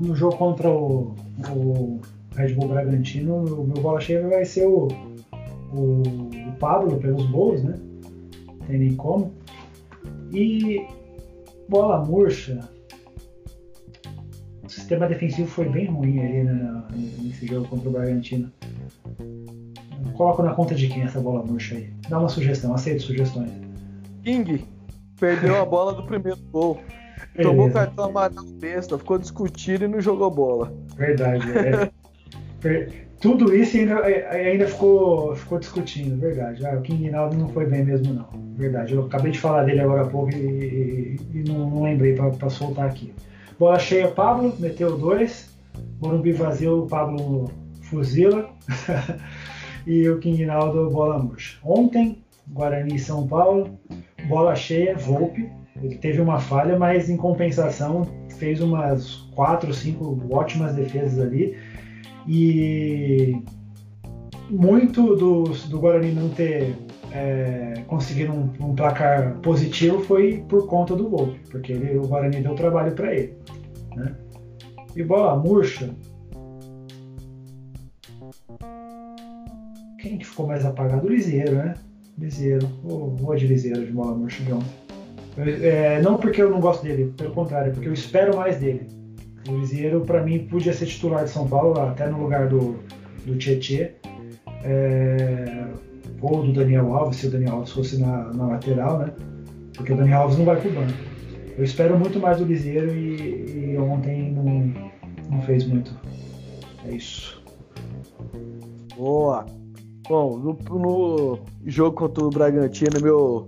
[0.00, 1.14] no jogo contra o,
[1.48, 2.00] o
[2.34, 4.88] Red Bull Bragantino, o meu bola cheia vai ser o,
[5.72, 7.78] o, o Pablo pelos gols, né?
[8.48, 9.32] Não tem nem como.
[10.32, 10.84] E
[11.68, 12.68] bola murcha.
[14.64, 16.84] O sistema defensivo foi bem ruim ali né,
[17.22, 18.50] nesse jogo contra o Bragantino.
[20.14, 21.92] Coloco na conta de quem essa bola murcha aí?
[22.08, 23.52] Dá uma sugestão, aceito sugestões.
[24.24, 24.64] King
[25.18, 26.80] perdeu a bola do primeiro gol.
[27.34, 27.42] Beleza.
[27.42, 30.72] Tomou cartão amarelo besta, ficou discutindo e não jogou bola.
[30.96, 31.46] Verdade.
[32.64, 33.08] É.
[33.20, 36.64] Tudo isso ainda, é, ainda ficou, ficou discutindo, verdade.
[36.64, 38.28] Ah, o King Rinaldo não foi bem mesmo, não.
[38.56, 38.94] Verdade.
[38.94, 42.86] Eu acabei de falar dele agora há pouco e, e, não, não, lembrei para soltar
[42.86, 43.12] aqui.
[43.58, 45.50] Bola cheia, Pablo, meteu dois.
[46.00, 47.50] Morumbi vazio, o Pablo
[47.82, 48.50] fuzila.
[49.84, 51.58] e o King Rinaldo, bola murcha.
[51.64, 53.78] Ontem, Guarani e São Paulo,
[54.28, 55.50] bola cheia, Volpe.
[55.82, 58.06] Ele teve uma falha, mas em compensação
[58.38, 61.56] fez umas quatro, cinco ótimas defesas ali.
[62.26, 63.40] E
[64.50, 66.74] muito do, do Guarani não ter
[67.12, 72.40] é, conseguido um, um, placar positivo foi por conta do Volpe, porque ele, o Guarani
[72.40, 73.34] deu trabalho para ele.
[73.96, 74.14] Né?
[74.94, 75.94] E bola murcha.
[79.98, 81.06] Quem que ficou mais apagado?
[81.06, 81.74] O Liseiro, né?
[82.16, 82.68] Liseiro.
[82.84, 84.87] O de Liseiro de bola murcha de ontem.
[85.38, 88.88] É, não porque eu não gosto dele, pelo contrário, porque eu espero mais dele.
[89.48, 92.76] O Lisieiro, para mim, podia ser titular de São Paulo, até no lugar do,
[93.24, 93.92] do Tietê.
[94.64, 95.68] É,
[96.20, 99.12] ou do Daniel Alves, se o Daniel Alves fosse na, na lateral, né?
[99.74, 100.92] Porque o Daniel Alves não vai pro banco.
[101.56, 104.90] Eu espero muito mais do Lisieiro e, e ontem não,
[105.30, 105.92] não fez muito.
[106.84, 107.40] É isso.
[108.96, 109.46] Boa!
[110.08, 113.44] Bom, no, no jogo contra o Bragantino, meu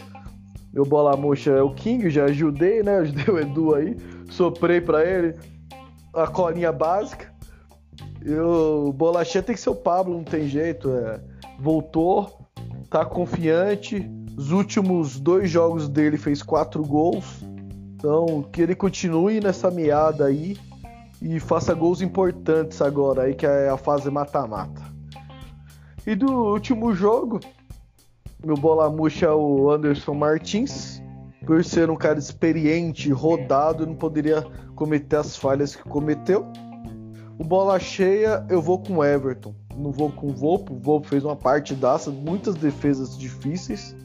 [0.72, 2.98] meu bola murcha é o King, já ajudei, né?
[2.98, 3.96] Ajudei o Edu aí,
[4.30, 5.34] soprei para ele
[6.14, 7.32] a colinha básica.
[8.24, 10.90] O Bolachinha tem que ser o Pablo, não tem jeito.
[10.90, 11.20] É.
[11.58, 12.48] Voltou,
[12.88, 14.10] tá confiante.
[14.36, 17.42] Os últimos dois jogos dele fez quatro gols.
[17.94, 20.56] Então, que ele continue nessa meada aí
[21.20, 24.82] e faça gols importantes agora aí, que é a fase mata-mata.
[26.06, 27.40] E do último jogo,
[28.44, 31.02] meu bola murcha é o Anderson Martins.
[31.46, 36.46] Por ser um cara experiente, rodado, não poderia cometer as falhas que cometeu.
[37.38, 39.54] O bola cheia, eu vou com o Everton.
[39.76, 40.74] Não vou com o Volpo.
[40.74, 43.96] O Volpo fez uma partidaça, muitas defesas difíceis,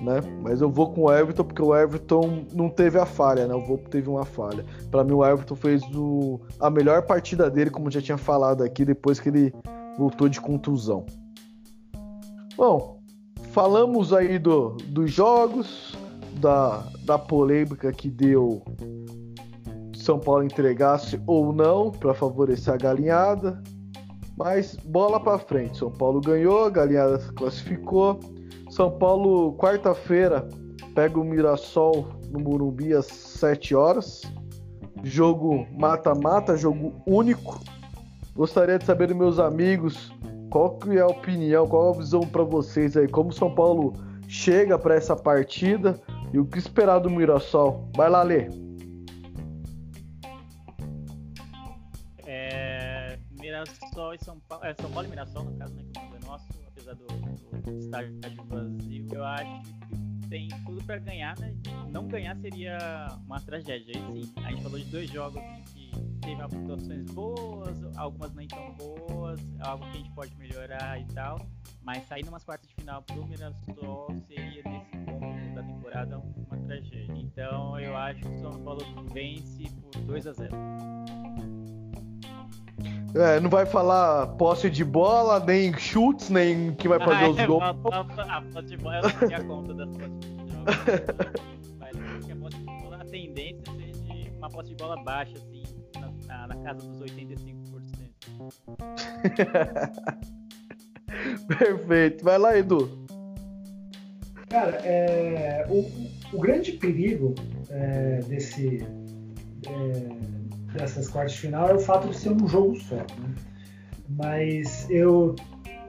[0.00, 0.20] né?
[0.40, 3.54] Mas eu vou com o Everton porque o Everton não teve a falha, né?
[3.54, 4.64] O Volpo teve uma falha.
[4.90, 6.40] Para mim, o Everton fez o...
[6.60, 9.52] a melhor partida dele, como já tinha falado aqui, depois que ele
[9.98, 11.04] voltou de contusão.
[12.56, 12.97] Bom,
[13.52, 15.96] falamos aí do, dos jogos,
[16.40, 18.62] da, da polêmica que deu
[19.94, 23.62] São Paulo entregasse ou não para favorecer a galinhada.
[24.36, 25.78] Mas bola para frente.
[25.78, 28.20] São Paulo ganhou, a galinhada classificou.
[28.70, 30.48] São Paulo, quarta-feira,
[30.94, 34.22] pega o Mirassol no Morumbi às 7 horas.
[35.02, 37.60] Jogo mata-mata, jogo único.
[38.36, 40.12] Gostaria de saber dos meus amigos
[40.50, 43.06] qual que é a opinião, qual é a visão para vocês aí?
[43.06, 43.92] Como o São Paulo
[44.26, 46.00] chega para essa partida
[46.32, 47.90] e o que esperar do Mirassol?
[47.94, 48.48] Vai lá, Lê.
[52.26, 56.26] É, Mirassol e São Paulo, é, São Paulo e Mirassol, no caso, né, que é
[56.26, 61.54] nosso, apesar do, do estádio vazio, eu acho que tem tudo para ganhar, né?
[61.90, 63.94] Não ganhar seria uma tragédia.
[63.94, 65.42] Sim, a gente falou de dois jogos
[66.20, 71.38] teve atuações boas, algumas nem tão boas, algo que a gente pode melhorar e tal.
[71.82, 77.14] Mas sair numas quartas de final pro Mirassol seria nesse ponto da temporada uma tragédia.
[77.16, 78.80] Então eu acho que o São Paulo
[79.12, 80.54] vence por 2 a 0
[83.14, 87.38] É, não vai falar posse de bola, nem chutes, nem que vai fazer ah, os
[87.38, 87.62] é, gols.
[87.62, 90.64] A, a, a posse de bola, eu não tinha conta das posses de bola.
[91.78, 95.57] Mas a posse de bola, a tendência seja de uma posse de bola baixa, assim,
[96.48, 97.58] na, casa dos 85%.
[101.58, 102.24] Perfeito.
[102.24, 103.06] Vai lá, Edu.
[104.48, 105.86] Cara, é, o,
[106.32, 107.34] o grande perigo
[107.70, 108.86] é, desse,
[109.66, 112.96] é, dessas quartas de final é o fato de ser um jogo só.
[112.96, 113.34] Né?
[114.08, 115.36] Mas eu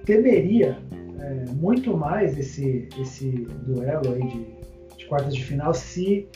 [0.05, 0.77] temeria
[1.19, 3.29] é, muito mais esse, esse
[3.65, 6.27] duelo aí de, de quartas de final se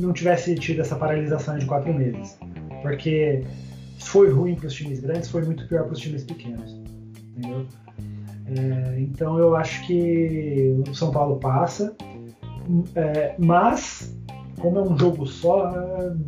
[0.00, 2.38] não tivesse tido essa paralisação de quatro meses.
[2.82, 3.44] Porque
[3.98, 6.80] foi ruim para os times grandes, foi muito pior para os times pequenos.
[7.36, 7.66] Entendeu?
[8.46, 11.94] É, então eu acho que o São Paulo passa,
[12.94, 14.16] é, mas
[14.58, 15.72] como é um jogo só,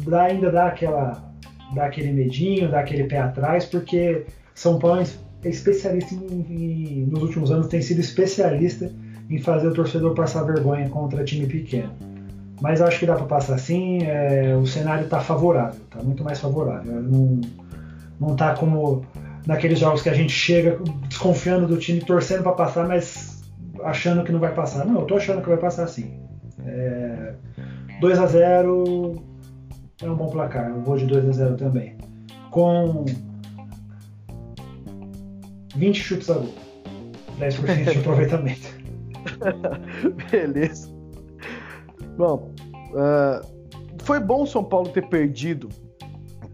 [0.07, 1.30] dá, ainda dá aquela
[1.74, 5.03] dá aquele medinho, dá aquele pé atrás, porque São Paulo
[5.44, 8.92] é especialista em, em, nos últimos anos tem sido especialista
[9.28, 11.92] em fazer o torcedor passar vergonha contra time pequeno.
[12.61, 16.22] Mas eu acho que dá para passar sim, é, o cenário está favorável, está muito
[16.22, 17.00] mais favorável.
[17.02, 17.40] Não,
[18.20, 19.04] não tá como
[19.46, 23.42] naqueles jogos que a gente chega desconfiando do time, torcendo para passar, mas
[23.82, 24.84] achando que não vai passar.
[24.84, 26.20] Não, eu tô achando que vai passar sim.
[26.66, 27.34] É,
[28.00, 29.22] 2 a 0
[30.02, 30.68] é um bom placar.
[30.68, 31.96] Eu vou de 2 a 0 também.
[32.50, 33.04] Com
[35.76, 36.54] 20 chutes a gol.
[37.38, 38.68] 10% de aproveitamento.
[40.30, 40.89] Beleza.
[42.20, 42.52] Bom,
[42.90, 43.46] uh,
[44.02, 45.70] foi bom o São Paulo ter perdido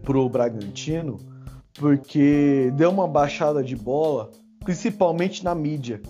[0.01, 1.17] pro Bragantino,
[1.73, 4.31] porque deu uma baixada de bola,
[4.63, 6.01] principalmente na mídia.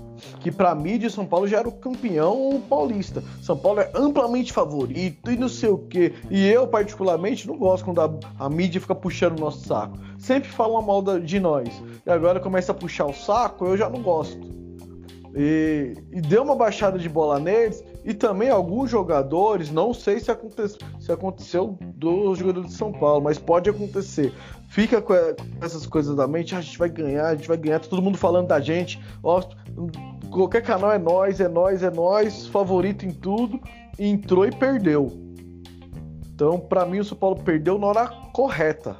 [0.42, 3.24] Que para mídia São Paulo já era o campeão paulista.
[3.42, 6.14] São Paulo é amplamente favorito e não sei o que.
[6.30, 9.98] E eu particularmente não gosto quando a, a mídia fica puxando o nosso saco.
[10.20, 11.82] Sempre falam mal de nós.
[12.06, 14.38] E agora começa a puxar o saco, eu já não gosto.
[15.36, 17.84] E, e, deu uma baixada de bola neles.
[18.08, 23.22] E também alguns jogadores, não sei se, aconte, se aconteceu dos jogadores de São Paulo,
[23.22, 24.34] mas pode acontecer.
[24.70, 25.14] Fica com
[25.60, 28.02] essas coisas da mente, ah, a gente vai ganhar, a gente vai ganhar, tá todo
[28.02, 28.98] mundo falando da gente.
[29.22, 29.44] Ó,
[30.32, 33.60] qualquer canal é nós, é nós, é nós, favorito em tudo.
[34.00, 35.12] Entrou e perdeu.
[36.34, 38.96] Então, para mim, o São Paulo perdeu na hora correta.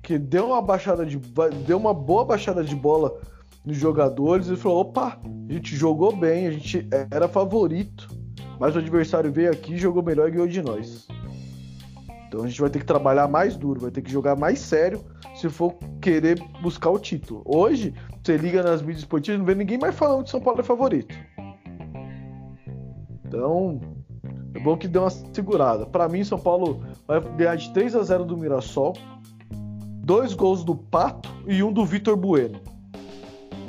[0.00, 1.16] Que deu uma baixada de.
[1.66, 3.18] Deu uma boa baixada de bola
[3.64, 8.08] nos jogadores e falou: opa, a gente jogou bem, a gente era favorito,
[8.58, 11.06] mas o adversário veio aqui, jogou melhor e ganhou de nós.
[12.26, 15.04] Então a gente vai ter que trabalhar mais duro, vai ter que jogar mais sério
[15.34, 17.42] se for querer buscar o título.
[17.44, 20.62] Hoje, você liga nas mídias esportivas, não vê ninguém mais falando que São Paulo é
[20.62, 21.14] favorito.
[23.26, 23.80] Então,
[24.54, 25.86] é bom que deu uma segurada.
[25.86, 28.94] Para mim, São Paulo vai ganhar de 3 a 0 do Mirassol,
[30.02, 32.60] dois gols do Pato e um do Vitor Bueno.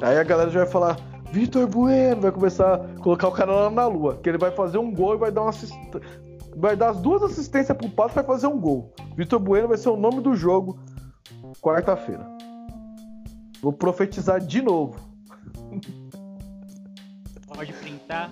[0.04, 0.98] Aí a galera já vai falar,
[1.32, 4.78] Vitor Bueno, vai começar a colocar o cara lá na lua, que ele vai fazer
[4.78, 6.02] um gol e vai dar uma assistência.
[6.58, 8.94] Vai dar as duas assistências pro Pato e vai fazer um gol.
[9.16, 10.78] Vitor Bueno vai ser o nome do jogo
[11.62, 12.28] quarta-feira.
[13.62, 15.00] Vou profetizar de novo.
[17.48, 18.30] Pode printar?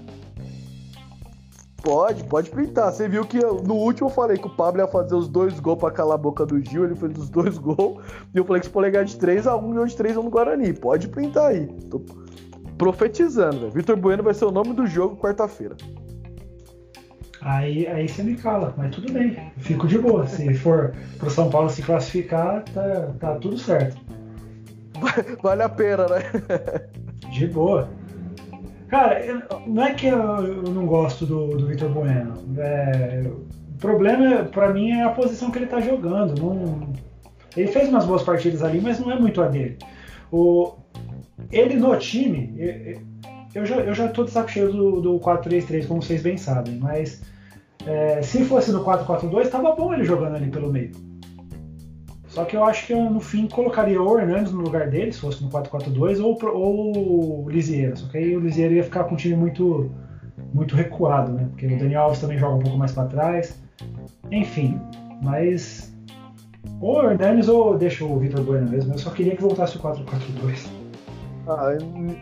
[1.83, 2.91] Pode, pode printar.
[2.91, 5.59] Você viu que eu, no último eu falei que o Pablo ia fazer os dois
[5.59, 8.03] gols pra calar a boca do Gil, ele fez os dois gols.
[8.33, 10.73] E eu falei que se polegar de 3x1 ganhou de 3x1 no Guarani.
[10.73, 11.67] Pode printar aí.
[11.89, 12.01] Tô
[12.77, 13.71] profetizando, velho.
[13.71, 15.75] Vitor Bueno vai ser o nome do jogo quarta-feira.
[17.41, 19.51] Aí, aí você me cala, mas tudo bem.
[19.57, 20.27] Fico de boa.
[20.27, 23.99] Se for pro São Paulo se classificar, tá, tá tudo certo.
[25.41, 26.21] Vale a pena, né?
[27.31, 27.89] De boa.
[28.91, 32.33] Cara, eu, não é que eu, eu não gosto do, do Vitor Bueno.
[32.57, 36.37] É, o problema, para mim, é a posição que ele tá jogando.
[36.37, 36.91] Não,
[37.55, 39.77] ele fez umas boas partidas ali, mas não é muito a dele.
[40.29, 40.73] O,
[41.49, 42.53] ele no time,
[43.55, 47.21] eu, eu já, tô de saco cheio do, do 4-3-3, como vocês bem sabem, mas
[47.85, 50.91] é, se fosse no 4-4-2, tava bom ele jogando ali pelo meio.
[52.31, 55.19] Só que eu acho que eu, no fim colocaria o Hernandes no lugar dele, se
[55.19, 57.97] fosse no 4-4-2, ou, ou o Lisieiro.
[57.97, 59.91] Só que aí o Lisieiro ia ficar com um time muito,
[60.53, 61.47] muito recuado, né?
[61.49, 63.61] Porque o Daniel Alves também joga um pouco mais para trás.
[64.31, 64.79] Enfim,
[65.21, 65.93] mas
[66.79, 68.93] Ou o Hernanes ou deixa o Vitor Bueno mesmo.
[68.93, 70.67] Eu só queria que voltasse o 4-4-2.
[71.47, 71.77] Ah,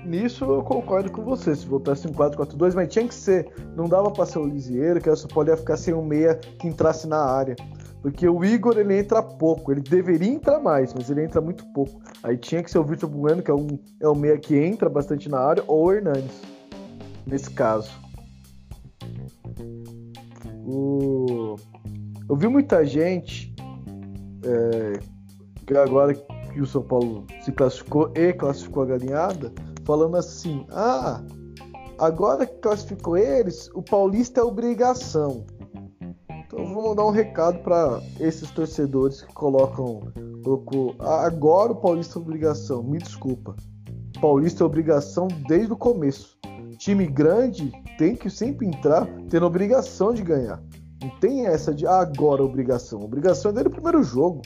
[0.05, 1.55] nisso eu concordo com você.
[1.55, 3.47] Se voltasse em 4-4-2, mas tinha que ser.
[3.75, 7.07] Não dava pra ser o Lisieiro, que só podia ficar sem um meia que entrasse
[7.07, 7.55] na área.
[8.01, 12.01] Porque o Igor ele entra pouco, ele deveria entrar mais, mas ele entra muito pouco.
[12.23, 13.67] Aí tinha que ser o Vitor Bueno, que é, um,
[13.99, 16.41] é um meia que entra bastante na área, ou o Hernanes,
[17.25, 17.91] nesse caso.
[20.65, 21.55] O...
[22.29, 23.53] Eu vi muita gente
[24.43, 24.99] é,
[25.65, 29.51] que agora que o São Paulo se classificou e classificou a galinhada,
[29.83, 31.21] falando assim: ah,
[31.97, 35.45] agora que classificou eles, o Paulista é obrigação.
[36.79, 39.99] Vou mandar um recado para esses torcedores que colocam,
[40.41, 42.81] colocou, "Ah, agora o Paulista é obrigação.
[42.81, 43.53] Me desculpa,
[44.21, 46.37] Paulista é obrigação desde o começo.
[46.77, 50.63] Time grande tem que sempre entrar tendo obrigação de ganhar.
[51.03, 53.03] Não tem essa de "Ah, agora obrigação.
[53.03, 54.41] Obrigação é desde o primeiro jogo.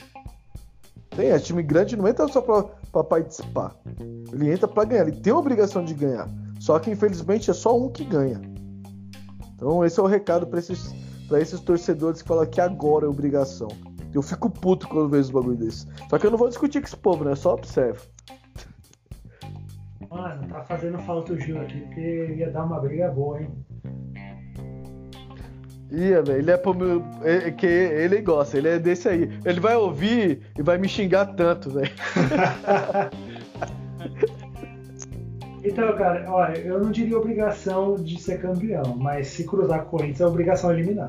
[1.10, 3.76] Tem, é time grande não entra só pra participar.
[4.32, 6.28] Ele entra pra ganhar, ele tem a obrigação de ganhar.
[6.58, 8.40] Só que infelizmente é só um que ganha.
[9.54, 10.92] Então esse é o recado pra esses,
[11.28, 13.68] pra esses torcedores que falam que agora é obrigação.
[14.12, 15.86] Eu fico puto quando vejo os bagulho desse.
[16.08, 17.34] Só que eu não vou discutir com esse povo, né?
[17.34, 18.00] Só observo.
[20.08, 23.50] Mano, tá fazendo falta o Gil aqui, porque ia dar uma briga boa, hein?
[25.90, 26.38] Ia, velho.
[26.38, 27.04] Ele é pro meu.
[27.22, 29.28] é- é que ele gosta, ele é desse aí.
[29.44, 31.92] Ele vai ouvir e vai me xingar tanto, velho.
[35.64, 39.90] Então, cara, olha, eu não diria obrigação de ser campeão, mas se cruzar com o
[39.98, 41.08] Corinthians é obrigação eliminar.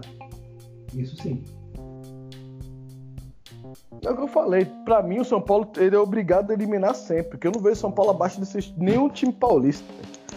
[0.93, 1.43] Isso sim.
[4.01, 4.65] É o que eu falei.
[4.85, 7.31] Pra mim, o São Paulo ele é obrigado a eliminar sempre.
[7.31, 9.85] Porque eu não vejo São Paulo abaixo desse nenhum time paulista.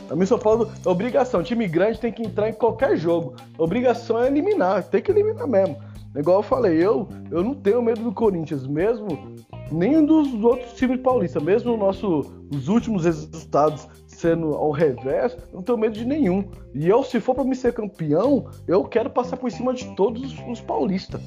[0.08, 1.42] Pra mim, São Paulo é obrigação.
[1.42, 3.36] Time grande tem que entrar em qualquer jogo.
[3.56, 4.82] Obrigação é eliminar.
[4.84, 5.76] Tem que eliminar mesmo.
[6.16, 9.36] Igual eu falei, eu, eu não tenho medo do Corinthians, mesmo
[9.70, 13.86] nem dos outros times paulistas, mesmo o nosso, os últimos resultados
[14.18, 16.50] sendo ao revés, eu não tenho medo de nenhum.
[16.74, 20.34] E eu, se for pra me ser campeão, eu quero passar por cima de todos
[20.48, 21.20] os, paulistas.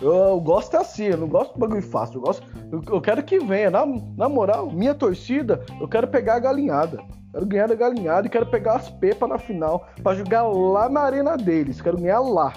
[0.00, 2.16] Eu, eu gosto é assim, eu não gosto de bagulho fácil.
[2.16, 3.70] Eu, gosto, eu, eu quero que venha.
[3.70, 3.84] Na,
[4.16, 7.02] na moral, minha torcida, eu quero pegar a galinhada.
[7.32, 11.00] Quero ganhar da galinhada e quero pegar as pepas na final pra jogar lá na
[11.00, 11.80] arena deles.
[11.80, 12.52] Quero ganhar lá.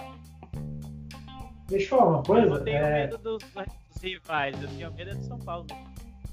[1.67, 2.47] Deixa eu falar uma Eu coisa.
[2.47, 5.67] não tenho é, medo dos, dos rivais, eu tenho medo é do São Paulo.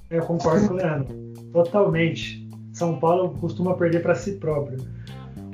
[0.09, 1.15] Eu concordo com o Leandro.
[1.51, 2.48] Totalmente.
[2.79, 4.77] São Paulo costuma perder para si próprio.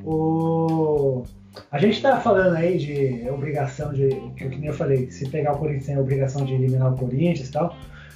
[0.05, 1.23] O...
[1.71, 4.09] A gente tá falando aí de obrigação de.
[4.35, 6.97] Que que nem eu falei, se pegar o Corinthians tem a obrigação de eliminar o
[6.97, 7.75] Corinthians e tal.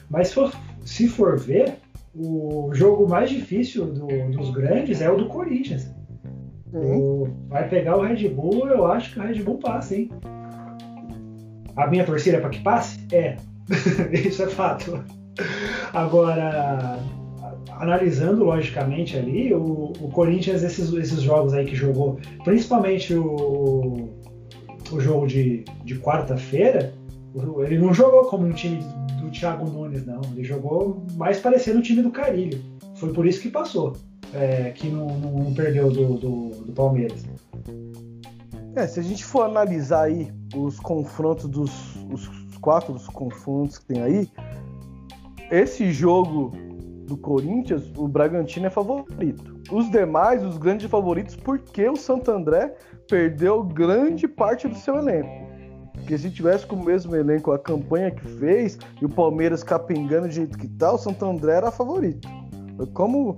[0.09, 0.53] Mas se for,
[0.85, 1.75] se for ver,
[2.15, 5.89] o jogo mais difícil do- dos grandes é o do Corinthians.
[6.73, 10.09] O- vai pegar o Red Bull, eu acho que o Red Bull passa, hein?
[11.75, 12.99] A minha torcida é para que passe?
[13.11, 13.37] É.
[14.11, 15.03] Isso é fato.
[15.93, 16.99] Agora,
[17.71, 24.09] analisando logicamente ali, o, o Corinthians, esses, esses jogos aí que jogou, principalmente o,
[24.91, 26.93] o jogo de, de quarta-feira,
[27.65, 28.79] ele não jogou como um time
[29.21, 30.21] do Thiago Nunes, não.
[30.33, 32.59] Ele jogou mais parecendo o time do Carilho.
[32.95, 33.93] Foi por isso que passou,
[34.33, 37.23] é, que não, não- não perdeu do, do, do Palmeiras.
[38.75, 41.71] É, se a gente for analisar aí os confrontos dos
[42.11, 42.27] os
[42.59, 44.29] quatro dos confrontos que tem aí,
[45.51, 46.51] esse jogo
[47.09, 49.59] do Corinthians, o Bragantino é favorito.
[49.71, 52.75] Os demais, os grandes favoritos, porque o Santo André
[53.07, 55.49] perdeu grande parte do seu elenco.
[55.93, 60.27] Porque se tivesse com o mesmo elenco, a campanha que fez, e o Palmeiras capengando
[60.27, 62.27] do jeito que tá, o Santo André era favorito.
[62.93, 63.35] Como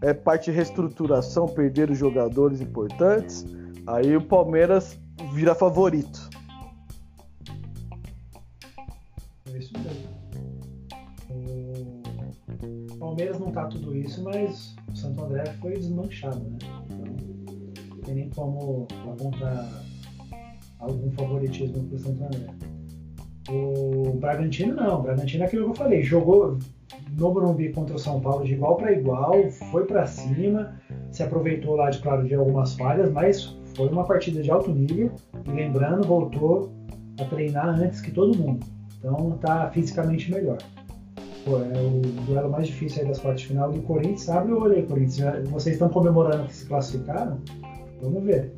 [0.00, 3.44] é parte de reestruturação, perder os jogadores importantes,
[3.88, 5.00] Aí o Palmeiras
[5.32, 6.27] vira favorito.
[13.18, 16.58] Palmeiras não tá tudo isso, mas o Santo André foi desmanchado, né?
[16.86, 19.82] Então, não tem nem como apontar
[20.78, 22.46] algum favoritismo pro Santo André.
[23.50, 26.58] O Bragantino não, o Bragantino é aquilo que eu falei, jogou
[27.18, 31.74] no Morumbi contra o São Paulo de igual para igual, foi para cima, se aproveitou
[31.74, 35.10] lá, de claro, de algumas falhas, mas foi uma partida de alto nível
[35.44, 36.70] e lembrando, voltou
[37.20, 38.64] a treinar antes que todo mundo.
[38.96, 40.58] Então tá fisicamente melhor.
[41.48, 44.28] Pô, é o duelo mais difícil aí das quartas de final do Corinthians.
[44.28, 45.48] Abre o olho aí, Corinthians.
[45.48, 47.38] Vocês estão comemorando que se classificaram?
[48.02, 48.52] Vamos ver.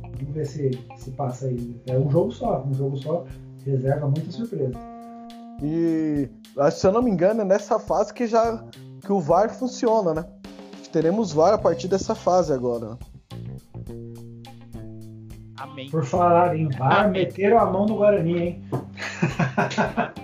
[0.00, 1.76] Vamos ver se, se passa aí.
[1.88, 3.24] É um jogo só, um jogo só
[3.64, 4.78] reserva muita surpresa.
[5.60, 6.28] E
[6.58, 8.62] acho que, se eu não me engano, é nessa fase que já
[9.04, 10.24] que o VAR funciona, né?
[10.92, 12.90] Teremos VAR a partir dessa fase agora.
[12.90, 12.96] né?
[15.58, 15.90] Amém.
[15.90, 18.64] Por falar em VAR, meteram a mão no Guarani, hein?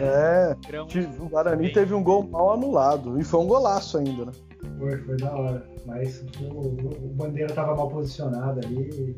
[0.00, 3.18] É, Grão- tive- o Guarani teve um gol mal anulado.
[3.20, 4.32] E foi um golaço ainda, né?
[4.78, 5.66] Foi, foi da hora.
[5.86, 9.16] Mas o, o- Bandeira tava mal posicionado ali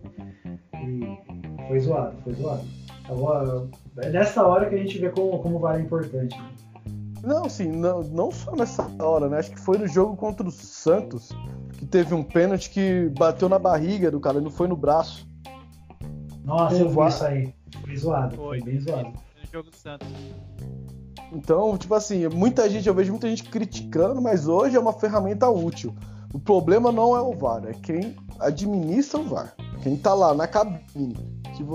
[0.74, 2.62] e, e foi zoado, foi zoado.
[3.09, 3.66] Agora,
[3.99, 6.37] é nessa hora que a gente vê como, como o VAR é importante.
[6.39, 6.51] né?
[7.22, 9.39] Não, assim, não, não só nessa hora, né?
[9.39, 11.28] Acho que foi no jogo contra o Santos
[11.76, 15.28] que teve um pênalti que bateu na barriga do cara, não foi no braço.
[16.45, 17.55] Nossa, eu vi isso aí.
[17.85, 18.70] Foi zoado, foi, Foi.
[18.70, 19.12] bem zoado.
[19.53, 20.07] Jogo do Santos.
[21.32, 25.48] Então, tipo assim, muita gente, eu vejo muita gente criticando, mas hoje é uma ferramenta
[25.48, 25.94] útil.
[26.32, 29.55] O problema não é o VAR, é quem administra o VAR.
[29.82, 31.16] Quem tá lá na cabine.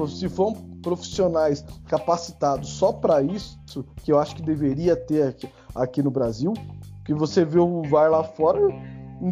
[0.07, 3.59] Se for um profissionais capacitados só para isso,
[3.97, 6.53] que eu acho que deveria ter aqui, aqui no Brasil,
[7.03, 8.59] que você vê o VAR lá fora,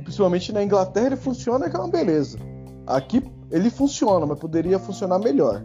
[0.03, 2.37] principalmente na Inglaterra, ele funciona que é uma beleza.
[2.85, 5.63] Aqui ele funciona, mas poderia funcionar melhor.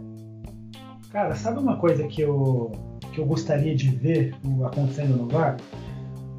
[1.11, 2.71] Cara, sabe uma coisa que eu,
[3.11, 5.57] que eu gostaria de ver acontecendo no VAR?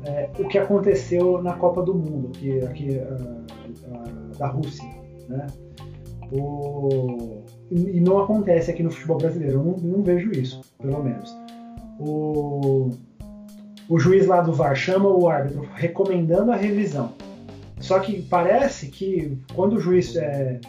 [0.05, 3.45] É, o que aconteceu na Copa do Mundo, que, aqui, ah,
[3.93, 4.89] ah, da Rússia,
[5.29, 5.47] né?
[6.33, 11.03] O, e e não acontece aqui no futebol brasileiro, eu não, não vejo isso, pelo
[11.03, 11.37] menos.
[11.99, 12.91] O,
[13.89, 17.13] o juiz lá do VAR chama o árbitro recomendando a revisão.
[17.81, 20.61] Só que parece que quando o juiz é,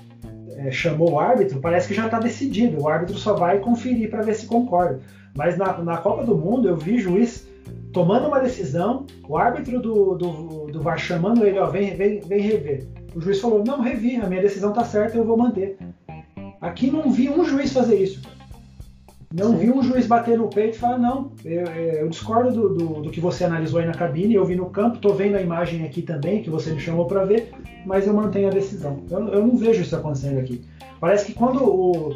[0.58, 2.82] é, chamou o árbitro, parece que já está decidido.
[2.82, 5.00] O árbitro só vai conferir para ver se concorda.
[5.36, 7.48] Mas na, na Copa do Mundo eu vi juiz
[7.94, 12.42] tomando uma decisão, o árbitro do, do, do VAR chamando ele, ó, vem, vem, vem
[12.42, 12.88] rever.
[13.14, 15.78] O juiz falou, não, revi, a minha decisão tá certa, eu vou manter.
[16.62, 18.22] Aqui não vi um juiz fazer isso.
[19.34, 23.02] Não vi um juiz bater no peito e falar, não, eu, eu discordo do, do,
[23.04, 25.86] do que você analisou aí na cabine, eu vi no campo, tô vendo a imagem
[25.86, 27.54] aqui também, que você me chamou para ver,
[27.86, 29.06] mas eu mantenho a decisão.
[29.10, 30.66] Eu, eu não vejo isso acontecendo aqui.
[31.00, 32.10] Parece que quando o,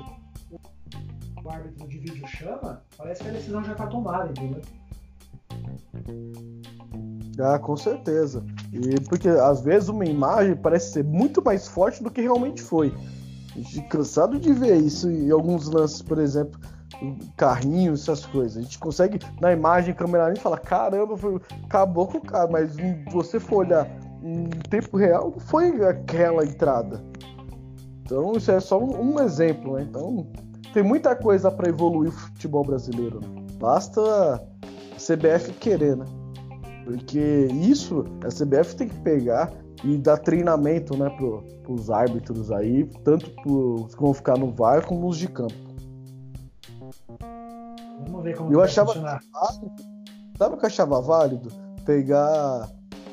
[1.42, 4.62] o árbitro de vídeo chama, parece que a decisão já tá tomada, entendeu?
[7.40, 8.46] Ah, com certeza.
[8.74, 12.94] E porque às vezes uma imagem parece ser muito mais forte do que realmente foi.
[13.78, 16.60] É cansado de ver isso em alguns lances, por exemplo,
[17.36, 18.58] carrinhos, essas coisas.
[18.58, 21.40] A gente consegue, na imagem, câmera lenta, falar, caramba, foi...
[21.64, 23.88] acabou com o cara, mas em- você for olhar
[24.24, 27.04] em tempo real, não foi aquela entrada.
[28.04, 29.86] Então isso é só um, um exemplo, né?
[29.90, 30.28] Então
[30.74, 33.20] tem muita coisa para evoluir o futebol brasileiro.
[33.20, 33.28] né?
[33.60, 34.40] Basta a
[34.98, 36.06] CBF querer, né?
[36.84, 39.52] Porque isso a CBF tem que pegar
[39.84, 44.86] e dar treinamento, né, pro, pros árbitros aí, tanto pros que vão ficar no VAR
[44.86, 45.54] como os de campo.
[48.06, 49.22] Vamos ver como Eu achava- funcionar.
[50.38, 51.50] Sabe o que eu achava válido?
[51.86, 52.70] Pegar,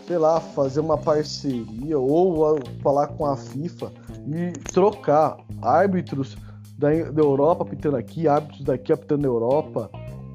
[0.06, 3.92] sei lá, fazer uma parceria ou falar com a FIFA
[4.26, 6.36] e trocar árbitros
[6.78, 9.90] da, da Europa apitando aqui, árbitros daqui apitando na Europa.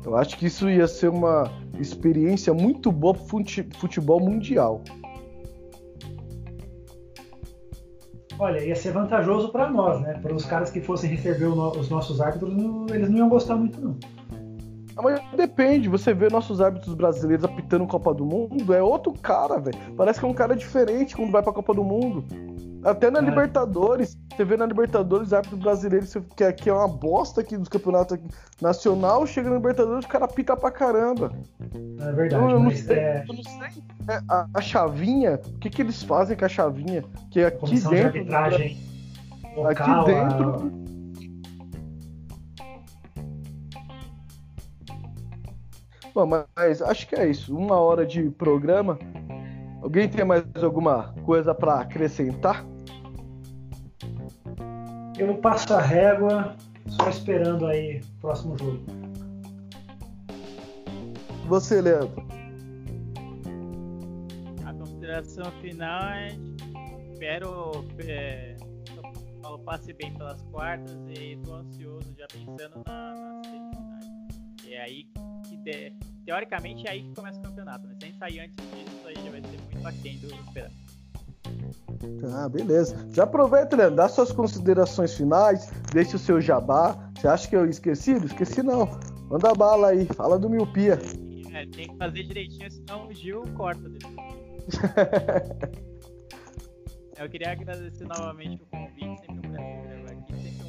[0.05, 4.81] Eu acho que isso ia ser uma experiência muito boa pro fute- futebol mundial.
[8.39, 10.13] Olha, ia ser vantajoso para nós, né?
[10.21, 13.55] Para os caras que fossem receber no- os nossos árbitros, não- eles não iam gostar
[13.55, 13.97] muito, não.
[14.97, 19.59] Ah, Mas depende, você vê nossos árbitros brasileiros apitando Copa do Mundo, é outro cara,
[19.59, 19.77] velho.
[19.95, 22.23] Parece que é um cara diferente quando vai pra Copa do Mundo.
[22.83, 23.21] Até na É.
[23.23, 27.67] Libertadores, você vê na Libertadores árbitro brasileiro, você- que aqui é uma bosta aqui dos
[27.67, 28.17] campeonatos
[28.61, 31.31] nacional, chega na Libertadores, o cara pita pra caramba.
[31.99, 35.59] É verdade, Eu, eu não sei, é, eu não sei é, a, a chavinha, o
[35.59, 37.03] que, que eles fazem com a chavinha?
[37.31, 38.17] Que aqui comissão de dentro.
[38.19, 38.77] arbitragem
[39.65, 40.49] Aqui dentro.
[40.53, 40.96] a-
[46.17, 47.55] Bom, mas acho que é isso.
[47.55, 48.97] Uma hora de programa.
[49.83, 52.65] Alguém tem mais alguma coisa pra acrescentar?
[55.19, 56.55] eu passo a régua,
[56.87, 58.83] só esperando aí o próximo jogo.
[61.45, 62.25] Você, Leandro.
[64.65, 66.29] A consideração final é
[67.13, 68.55] espero é,
[68.85, 73.41] que o Paulo passe bem pelas quartas e tô ansioso já pensando na.
[73.53, 73.76] E
[74.73, 75.05] é aí
[75.49, 75.93] que de-
[76.25, 77.95] teoricamente é aí que começa o campeonato, né?
[78.01, 80.73] Sem sair antes disso aí já vai ser muito aquém do esperado.
[82.33, 83.07] Ah, beleza.
[83.13, 86.95] Já aproveita, Leandro, dá suas considerações finais, deixa o seu jabá.
[87.15, 88.13] Você acha que eu esqueci?
[88.13, 88.87] Não esqueci, não.
[89.29, 90.99] Manda bala aí, fala do miopia.
[91.53, 93.81] É, tem que fazer direitinho, senão o Gil corta.
[97.17, 99.96] Eu queria agradecer novamente o convite, sempre um prazer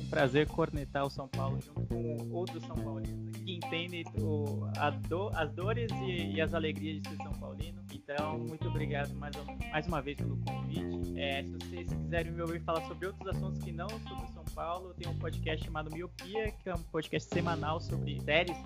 [0.08, 5.90] prazer cornetar o São Paulo junto com outros São Paulinos que entendem do- as dores
[6.02, 7.82] e, e as alegrias de ser São Paulino.
[7.92, 11.18] Então, muito obrigado mais, uma- mais uma vez pelo convite.
[11.18, 14.94] É, se vocês quiserem me ouvir falar sobre outros assuntos que não sobre São Paulo,
[14.94, 18.56] tem um podcast chamado Miopia, que é um podcast semanal sobre séries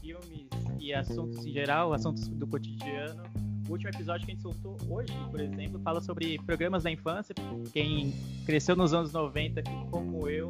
[0.00, 0.48] filmes
[0.80, 3.22] e assuntos em geral, assuntos do cotidiano.
[3.68, 7.34] O último episódio que a gente soltou hoje, por exemplo, fala sobre programas da infância.
[7.72, 8.14] Quem
[8.46, 10.48] cresceu nos anos 90, como eu,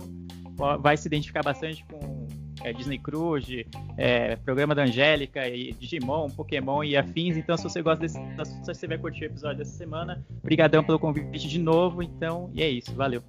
[0.80, 2.28] vai se identificar bastante com
[2.62, 3.66] é, Disney Cruise,
[3.96, 7.36] é, programa da Angélica, e Digimon, Pokémon e afins.
[7.36, 10.24] Então, se você gosta desses assuntos, você vai curtir o episódio dessa semana.
[10.40, 12.02] Obrigadão pelo convite de novo.
[12.02, 12.94] Então, e é isso.
[12.94, 13.22] Valeu.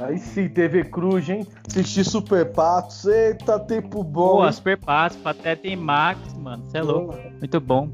[0.00, 1.46] Aí sim, TV Cruz, hein?
[1.68, 3.04] Assistir Super Patos.
[3.04, 4.38] Eita, tempo bom.
[4.38, 6.64] Pô, Super Patos, Pateta e Max, mano.
[6.64, 7.16] Você é louco.
[7.38, 7.92] Muito bom.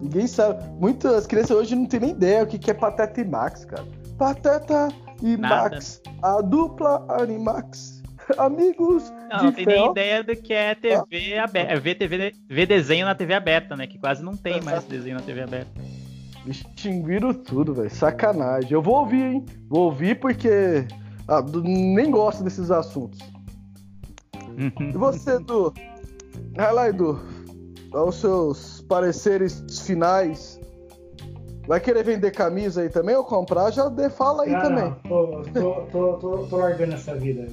[0.00, 0.62] Ninguém sabe.
[0.78, 3.84] Muitas crianças hoje não tem nem ideia o que é Pateta e Max, cara.
[4.18, 4.88] Pateta
[5.22, 5.70] e Nada.
[5.76, 6.02] Max.
[6.22, 8.02] A dupla Animax.
[8.38, 9.12] Amigos.
[9.30, 9.82] Não, não tem fel.
[9.82, 11.44] nem ideia do que é TV ah.
[11.44, 11.80] aberta.
[11.80, 13.86] Ver, TV, ver desenho na TV aberta, né?
[13.86, 15.70] Que quase não tem mais desenho na TV aberta.
[16.46, 17.90] Extinguiram tudo, velho.
[17.90, 18.72] Sacanagem.
[18.72, 19.44] Eu vou ouvir, hein?
[19.68, 20.86] Vou ouvir porque
[21.28, 23.18] ah, nem gosto desses assuntos.
[24.80, 25.74] e você, Edu?
[26.54, 27.20] Vai lá, Edu.
[28.04, 30.60] Os seus pareceres finais.
[31.66, 33.72] Vai querer vender camisa aí também ou comprar?
[33.72, 34.94] Já dê, fala aí ah, também.
[35.08, 37.46] Tô, tô, tô, tô, tô largando essa vida.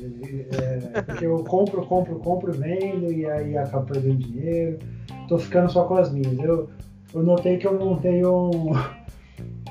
[0.52, 4.80] É, porque eu compro, compro, compro, vendo e aí acabo perdendo dinheiro.
[5.28, 6.38] Tô ficando só com as minhas.
[6.38, 6.70] Eu,
[7.14, 8.52] eu notei que eu não tenho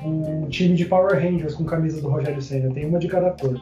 [0.03, 2.65] um, um time de Power Rangers com camisa do Rogério Senna.
[2.65, 3.61] Eu tenho uma de cada cor.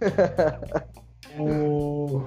[1.40, 2.22] o...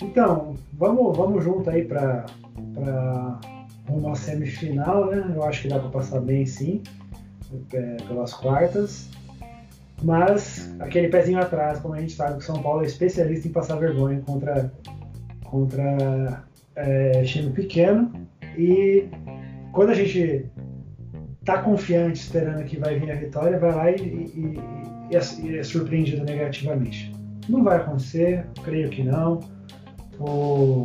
[0.00, 2.26] Então, vamos, vamos junto aí para
[3.88, 5.32] uma semifinal, né?
[5.34, 6.82] Eu acho que dá para passar bem sim,
[7.72, 9.08] é, pelas quartas.
[10.02, 13.76] Mas aquele pezinho atrás, como a gente sabe que São Paulo é especialista em passar
[13.76, 14.70] vergonha contra,
[15.44, 18.12] contra é, time pequeno.
[18.58, 19.08] E
[19.72, 20.46] quando a gente
[21.44, 24.60] tá confiante, esperando que vai vir a vitória, vai lá e, e,
[25.10, 27.12] e, é, e é surpreendido negativamente.
[27.48, 29.40] Não vai acontecer, creio que não.
[30.18, 30.82] O...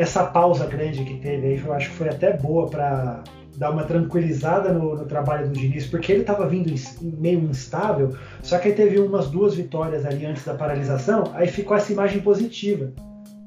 [0.00, 3.22] Essa pausa grande que teve aí, eu acho que foi até boa para
[3.58, 6.72] dar uma tranquilizada no, no, trabalho do Diniz, porque ele estava vindo
[7.02, 11.76] meio instável, só que aí teve umas duas vitórias ali antes da paralisação, aí ficou
[11.76, 12.90] essa imagem positiva.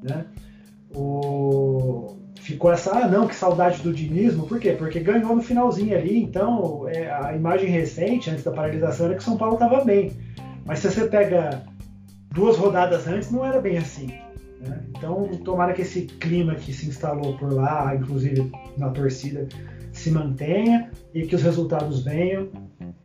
[0.00, 0.26] Né?
[0.94, 4.76] O ficou essa, ah não, que saudade do dinismo, por quê?
[4.78, 9.24] Porque ganhou no finalzinho ali, então é, a imagem recente, antes da paralisação, era que
[9.24, 10.12] São Paulo estava bem.
[10.64, 11.64] Mas se você pega
[12.32, 14.08] duas rodadas antes, não era bem assim.
[15.04, 19.46] Então, tomara que esse clima que se instalou por lá, inclusive na torcida,
[19.92, 22.48] se mantenha e que os resultados venham.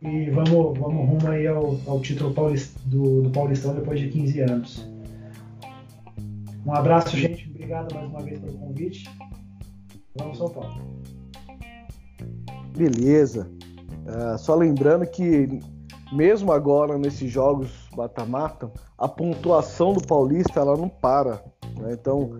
[0.00, 4.40] E vamos, vamos rumo aí ao, ao título paulist, do, do Paulistão depois de 15
[4.40, 4.90] anos.
[6.64, 7.50] Um abraço, gente.
[7.50, 9.04] Obrigado mais uma vez pelo convite.
[10.16, 10.80] Vamos São Paulo.
[12.74, 13.50] Beleza.
[14.06, 15.60] Uh, só lembrando que
[16.10, 21.44] mesmo agora nesses jogos mata-mata, a pontuação do Paulista ela não para.
[21.80, 21.92] Né?
[21.92, 22.30] Então,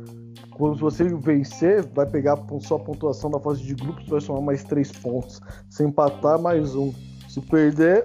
[0.52, 4.62] quando você vencer, vai pegar só a pontuação da fase de grupos, vai somar mais
[4.62, 5.40] três pontos.
[5.68, 6.92] Se empatar, mais um.
[7.28, 8.04] Se perder,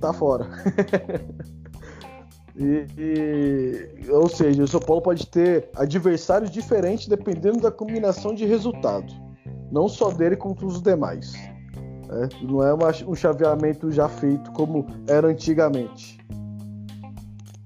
[0.00, 0.46] tá fora.
[2.56, 8.44] e, e, ou seja, o São Paulo pode ter adversários diferentes dependendo da combinação de
[8.44, 9.12] resultado.
[9.70, 11.34] Não só dele contra os demais.
[12.10, 16.18] É, não é uma, um chaveamento já feito como era antigamente.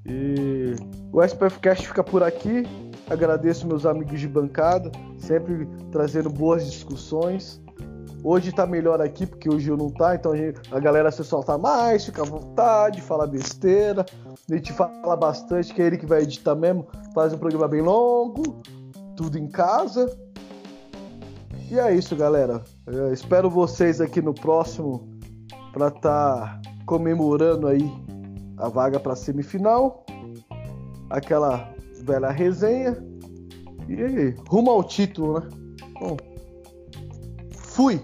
[0.05, 0.75] E
[1.13, 2.65] o SPFcast fica por aqui.
[3.09, 7.61] Agradeço meus amigos de bancada, sempre trazendo boas discussões.
[8.25, 11.25] Hoje tá melhor aqui, porque o Gil não tá, então a, gente, a galera se
[11.25, 14.07] solta mais, fica à vontade, fala besteira.
[14.49, 17.81] A gente fala bastante, que é ele que vai editar mesmo, faz um programa bem
[17.81, 18.63] longo,
[19.17, 20.09] tudo em casa.
[21.69, 22.63] E é isso, galera.
[22.87, 25.09] Eu espero vocês aqui no próximo
[25.73, 27.91] para tá comemorando aí
[28.57, 30.05] a vaga para semifinal.
[31.11, 31.72] Aquela
[32.03, 32.97] velha resenha.
[33.89, 35.49] E rumo ao título, né?
[36.01, 36.17] Bom,
[37.57, 38.01] fui!